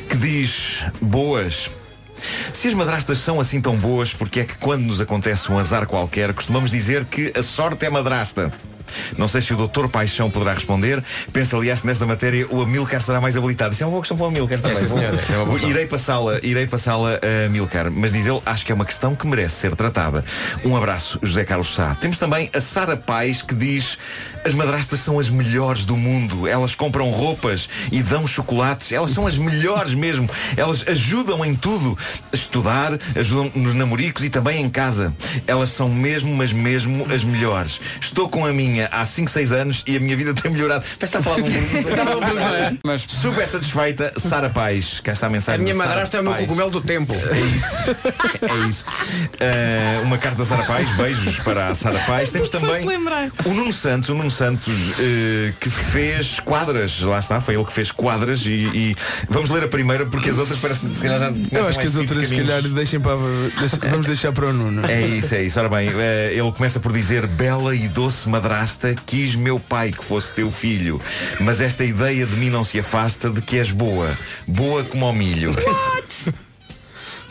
[0.09, 1.69] que diz: Boas.
[2.53, 5.87] Se as madrastas são assim tão boas, porque é que quando nos acontece um azar
[5.87, 8.51] qualquer, costumamos dizer que a sorte é madrasta?
[9.17, 11.03] Não sei se o doutor Paixão poderá responder.
[11.31, 13.73] Penso, aliás, que nesta matéria o Amilcar será mais habilitado.
[13.73, 14.77] Isso é uma boa questão para o Amilcar também.
[14.77, 17.91] sim, senhora, é uma irei passá-la, irei passá-la a Amilcar.
[17.91, 20.23] Mas diz ele, acho que é uma questão que merece ser tratada.
[20.63, 21.95] Um abraço, José Carlos Sá.
[21.95, 23.97] Temos também a Sara Paz que diz
[24.43, 26.47] as madrastas são as melhores do mundo.
[26.47, 28.91] Elas compram roupas e dão chocolates.
[28.91, 30.29] Elas são as melhores mesmo.
[30.55, 31.97] Elas ajudam em tudo.
[32.31, 35.13] Estudar, ajudam nos namoricos e também em casa.
[35.45, 37.81] Elas são mesmo, mas mesmo as melhores.
[37.99, 40.85] Estou com a minha tinha há 5, 6 anos e a minha vida tem melhorado.
[40.97, 42.77] Parece que está a falar de um um é?
[42.83, 44.99] Mas super satisfeita, Sara Paz.
[45.01, 47.13] Cá está a A mensagem minha de Sara madrasta é o meu cogumelo do tempo.
[47.13, 47.65] É isso.
[48.41, 48.85] É isso.
[48.85, 52.31] Uh, uma carta da Sara Paz, beijos para a Sara Paz.
[52.31, 52.85] Temos também
[53.45, 57.73] o Nuno Santos, o Nuno Santos uh, que fez quadras, lá está, foi ele que
[57.73, 58.95] fez quadras e, e
[59.29, 61.85] vamos ler a primeira porque as outras parece que se calhar já Eu acho que
[61.85, 63.17] as outras, se calhar, deixem para,
[63.59, 64.85] deixa- vamos deixar para o Nuno.
[64.85, 65.59] É isso, é isso.
[65.59, 68.68] Ora bem, eh, ele começa por dizer Bela e doce madrasta,
[69.05, 71.01] quis meu pai que fosse teu filho.
[71.39, 74.17] Mas esta ideia de mim não se afasta de que és boa.
[74.47, 75.53] Boa como ao milho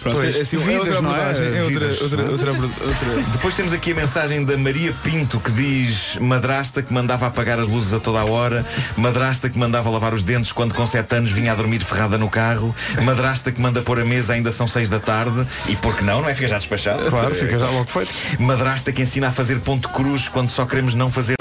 [0.00, 1.46] Pronto, é, assim, é outra abordagem.
[1.46, 2.30] É outra, Vidas, outra, não é?
[2.32, 6.92] outra, abord- outra- Depois temos aqui a mensagem da Maria Pinto que diz Madrasta que
[6.92, 8.64] mandava apagar as luzes a toda a hora
[8.96, 12.28] Madrasta que mandava lavar os dentes quando com 7 anos vinha a dormir ferrada no
[12.28, 16.22] carro Madrasta que manda pôr a mesa ainda são 6 da tarde E porque não,
[16.22, 16.34] não é?
[16.34, 18.12] Fica já despachado Claro, fica já logo feito.
[18.38, 21.36] Madrasta que ensina a fazer ponto cruz quando só queremos não fazer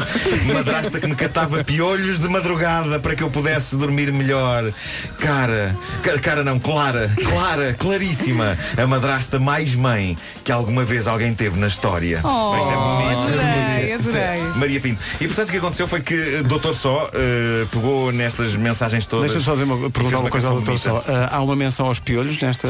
[0.53, 4.71] Madrasta que me catava piolhos de madrugada para que eu pudesse dormir melhor
[5.19, 8.46] Cara, ca- cara não, Clara, Clara, claríssima
[8.77, 13.41] A madrasta mais mãe que alguma vez alguém teve na história Oh, Isto é bonito.
[13.41, 14.41] adorei, adorei.
[14.55, 15.01] Maria Pinto.
[15.19, 19.31] E portanto o que aconteceu foi que eh, Doutor Só eh, pegou nestas mensagens todas
[19.31, 21.03] Deixa-me só dizer uma, perguntar uma coisa ao doutor só.
[21.07, 22.67] Ah, há uma menção aos piolhos nesta.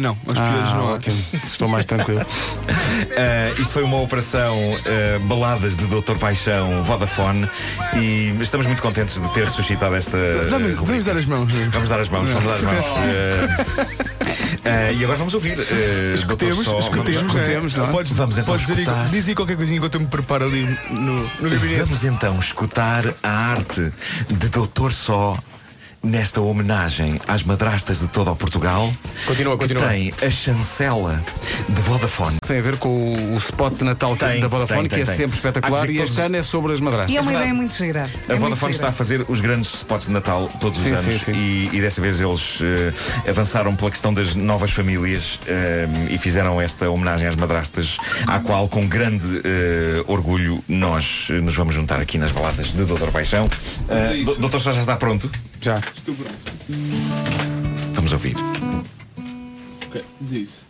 [0.00, 1.24] não, aos ah, piolhos não ótimo.
[1.50, 2.20] Estou mais tranquilo.
[2.20, 2.24] Uh,
[3.60, 7.48] isto foi uma operação uh, Baladas de Doutor Paixão Vodafone
[7.96, 10.16] e estamos muito contentes de ter ressuscitado esta.
[10.50, 11.52] Dá-me- uh, Vamos dar as mãos.
[11.70, 12.84] Vamos dar as mãos, vamos dar as mãos.
[14.90, 15.58] Uh, uh, e agora vamos ouvir.
[15.58, 16.64] Uh, Escutemos.
[16.64, 17.90] Só, escutemos, vamos, escutemos, não é?
[17.92, 19.08] Podes, vamos então Podes dizer, escutar.
[19.08, 21.80] diz aí qualquer coisinha enquanto eu me preparo ali no, no gabinete.
[21.80, 23.92] Vamos então escutar a arte
[24.28, 25.38] de Doutor Só
[26.04, 28.92] nesta homenagem às madrastas de todo o Portugal.
[29.26, 29.88] Continua, que continua.
[29.88, 31.20] tem a chancela
[31.68, 32.36] de Vodafone.
[32.46, 35.02] Tem a ver com o, o spot de Natal Tem, da Vodafone, tem, que tem,
[35.02, 35.16] é tem.
[35.16, 35.86] sempre espetacular.
[35.86, 37.10] que E este ano é sobre as madrastas.
[37.12, 37.50] E é uma verdade.
[37.50, 38.08] ideia muito gira.
[38.28, 38.82] A É Vodafone gira.
[38.84, 41.32] está a fazer os grandes spots de Natal todos os Sim, anos sim, sim.
[41.34, 46.60] E, e desta vez eles eh, avançaram pela questão das novas famílias eh, e fizeram
[46.60, 47.96] esta homenagem às madrastas,
[48.26, 53.10] à qual com grande eh, orgulho nós nos vamos juntar aqui nas baladas de Doutor
[53.10, 53.48] Paixão.
[54.24, 55.30] Do- Doutor Só já está pronto?
[55.60, 55.80] Já.
[55.96, 56.52] Estou pronto.
[57.94, 58.36] Vamos ouvir.
[59.86, 60.64] Ok, diz isso.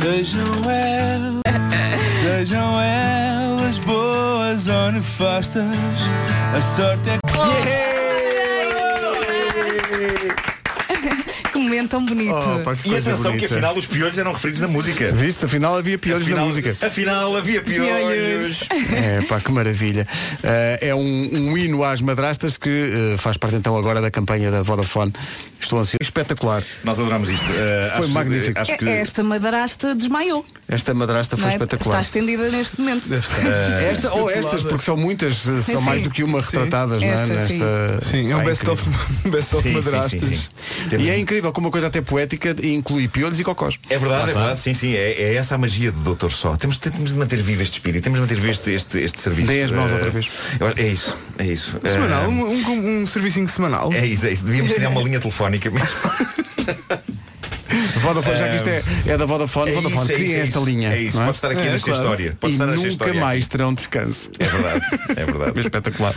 [0.00, 1.42] Sejam elas,
[2.20, 5.64] sejam elas boas ou nefastas,
[6.54, 7.24] a sorte é que.
[11.54, 12.34] Que momento tão bonito.
[12.34, 13.54] Oh, pá, que E coisa atenção que bonita.
[13.54, 15.12] afinal os piolhos eram referidos na música.
[15.12, 15.44] Viste?
[15.44, 16.86] Afinal havia piolhos na Afinal, música.
[16.86, 18.64] afinal havia piolhos.
[18.92, 20.06] É pá, que maravilha.
[20.42, 21.00] Eh, é um,
[21.32, 22.68] um hino às madrastas que
[23.14, 25.12] eh, faz parte então agora da campanha da Vodafone.
[25.64, 25.96] Estou ansioso.
[26.00, 26.62] Espetacular.
[26.84, 27.44] Nós adoramos isto.
[27.50, 28.60] Eh, Foi acho- magnífico.
[28.60, 30.44] Acho que É- Esta madrasta desmaiou.
[30.68, 31.52] Esta madrasta foi é?
[31.52, 32.00] espetacular.
[32.00, 33.08] Está estendida neste momento.
[33.12, 35.80] Eh, Esta, ou estas, porque são muitas, são Sim.
[35.80, 36.48] mais do que uma Sim.
[36.56, 37.12] retratadas, não é?
[37.12, 37.58] Esta, sim.
[37.58, 38.04] Nesta...
[38.10, 39.30] Sim, é um best-of incrível.
[39.32, 40.24] best of Sim, sim, madrastas.
[40.24, 40.88] sim, sim.
[40.88, 43.78] Temos- E é incrível como uma coisa até poética inclui piolhos e cocós.
[43.90, 46.56] É verdade, é verdade, sim, sim, é, é essa a magia do Doutor Só.
[46.56, 49.48] Temos, temos de manter vivo este espírito, temos de manter vivo este, este, este serviço.
[49.48, 50.26] Deem as mãos Eh, outra vez.
[50.76, 51.78] É isso, é isso.
[51.84, 53.92] Semanal, Eh, um, um, um servicinho semanal.
[53.92, 54.44] É isso, é isso.
[54.44, 56.10] Devíamos criar uma linha telefónica mesmo.
[58.04, 60.58] Vodafone, já que isto é, é da Vodafone, É Vodafone, isso, é isso, é esta
[60.58, 60.68] isso.
[60.68, 60.92] linha.
[60.92, 62.36] É isso, não pode estar aqui a nascer história.
[62.40, 63.48] Pode e estar a nascer nunca história mais aqui.
[63.50, 64.30] terão descanso.
[64.38, 64.80] É verdade,
[65.16, 65.60] é verdade.
[65.64, 66.14] Espetacular.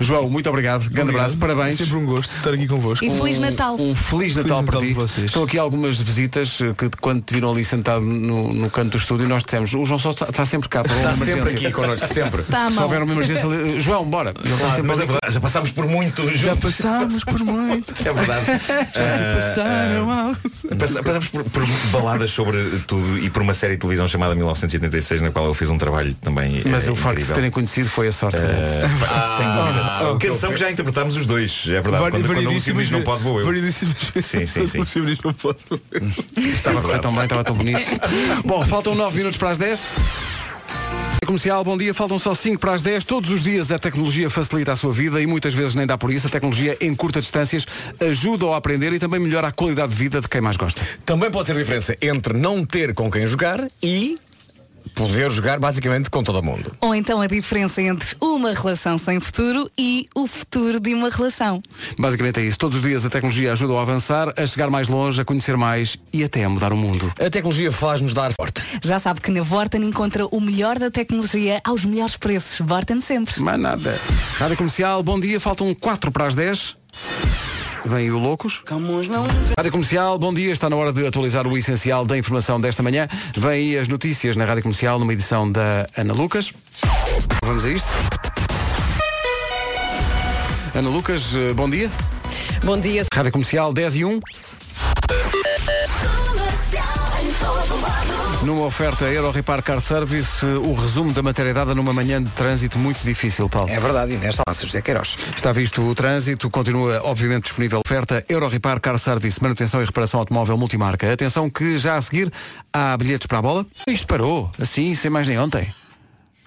[0.00, 0.82] João, muito obrigado.
[0.84, 1.20] Grande Obrigado.
[1.32, 1.80] abraço, parabéns.
[1.80, 3.04] É sempre um gosto estar aqui convosco.
[3.04, 3.76] E Feliz Natal.
[3.78, 4.86] Um Feliz Natal Natal para ti.
[4.88, 5.26] de vocês.
[5.26, 8.96] Estão aqui algumas visitas eh, que quando te viram ali sentado no, no canto do
[8.98, 11.44] estúdio, nós dissemos, o João só está, está sempre cá para uma Está emergência.
[11.46, 12.40] sempre aqui connosco, sempre.
[12.42, 14.32] Está Se houver uma emergência, ali, João, bora.
[14.74, 17.94] Sempre Mas é verdade, já passámos por muito Já passámos por muito.
[18.06, 18.46] É verdade.
[18.46, 20.36] Já se passaram algo.
[20.78, 21.02] Passa-
[21.32, 25.44] Por, por baladas sobre tudo e por uma série de televisão chamada 1986, na qual
[25.46, 26.62] ele fez um trabalho também.
[26.66, 27.34] Mas eh, o facto de se incrível.
[27.36, 28.36] terem conhecido foi a sorte.
[28.38, 28.52] dele.
[28.52, 28.88] Eh,
[29.36, 29.80] sem dúvida.
[29.80, 31.96] ah, Canção que já interpretámos os dois, é verdade.
[31.98, 33.46] Vari- Quando, quando o variedíssimas diz não pode, vou eu.
[34.22, 34.82] Sim, sim, sim.
[35.04, 35.58] Diz não pode.
[36.36, 37.80] Estava a correr tão bem, estava tão bonito.
[38.44, 39.80] Bom, faltam 9 minutos para as 10.
[41.26, 41.92] Comercial, bom dia.
[41.92, 43.02] Faltam só 5 para as 10.
[43.02, 46.12] Todos os dias a tecnologia facilita a sua vida e muitas vezes nem dá por
[46.12, 46.28] isso.
[46.28, 47.66] A tecnologia em curtas distâncias
[48.00, 50.80] ajuda a aprender e também melhora a qualidade de vida de quem mais gosta.
[51.04, 54.16] Também pode ser diferença entre não ter com quem jogar e
[54.96, 56.72] poder jogar basicamente com todo o mundo.
[56.80, 61.60] Ou então a diferença entre uma relação sem futuro e o futuro de uma relação.
[61.98, 62.56] Basicamente é isso.
[62.56, 65.98] Todos os dias a tecnologia ajuda a avançar, a chegar mais longe, a conhecer mais
[66.12, 67.12] e até a mudar o mundo.
[67.20, 68.62] A tecnologia faz-nos dar sorte.
[68.82, 72.66] Já sabe que na Vorten encontra o melhor da tecnologia aos melhores preços.
[72.66, 73.38] Vorten sempre.
[73.42, 74.00] Mais nada.
[74.38, 75.38] Rádio Comercial, bom dia.
[75.38, 76.74] Faltam 4 para as 10.
[77.86, 78.62] Vem aí o Loucos.
[79.56, 80.52] Rádio Comercial, bom dia.
[80.52, 83.08] Está na hora de atualizar o essencial da informação desta manhã.
[83.36, 86.52] Vem aí as notícias na Rádio Comercial, numa edição da Ana Lucas.
[87.44, 87.88] Vamos a isto.
[90.74, 91.88] Ana Lucas, eh, bom dia.
[92.64, 93.06] Bom dia.
[93.14, 94.20] Rádio Comercial 10 e 1.
[98.46, 102.78] Numa oferta Euro Repar Car Service, o resumo da matéria dada numa manhã de trânsito
[102.78, 103.68] muito difícil, Paulo.
[103.68, 105.16] É verdade, e nesta Passa José Queiroz.
[105.34, 109.84] Está visto o trânsito, continua obviamente disponível a oferta Euro Repar Car Service, manutenção e
[109.84, 111.12] reparação automóvel multimarca.
[111.12, 112.32] Atenção que já a seguir
[112.72, 113.66] há bilhetes para a bola.
[113.88, 115.68] Isto parou, assim, sem mais nem ontem.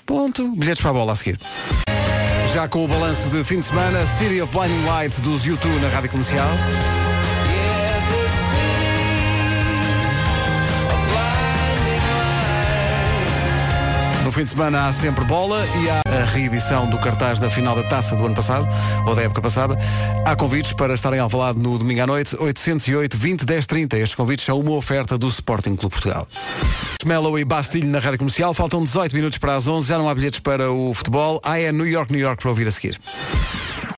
[0.06, 1.38] Ponto, bilhetes para a bola a seguir.
[2.54, 5.90] Já com o balanço de fim de semana, City of Blinding Lights dos YouTube na
[5.90, 6.48] Rádio Comercial.
[14.30, 17.76] No fim de semana há sempre bola e há a reedição do cartaz da final
[17.76, 18.68] da taça do ano passado,
[19.08, 19.76] ou da época passada.
[20.24, 23.98] Há convites para estarem ao lado no domingo à noite, 808 20 10 30.
[23.98, 26.28] Estes convites são uma oferta do Sporting Clube Portugal.
[27.04, 28.54] Mellow e Bastilho na Rádio Comercial.
[28.54, 29.88] Faltam 18 minutos para as 11.
[29.88, 31.42] Já não há bilhetes para o futebol.
[31.44, 33.00] Ah, é New York, New York para ouvir a seguir.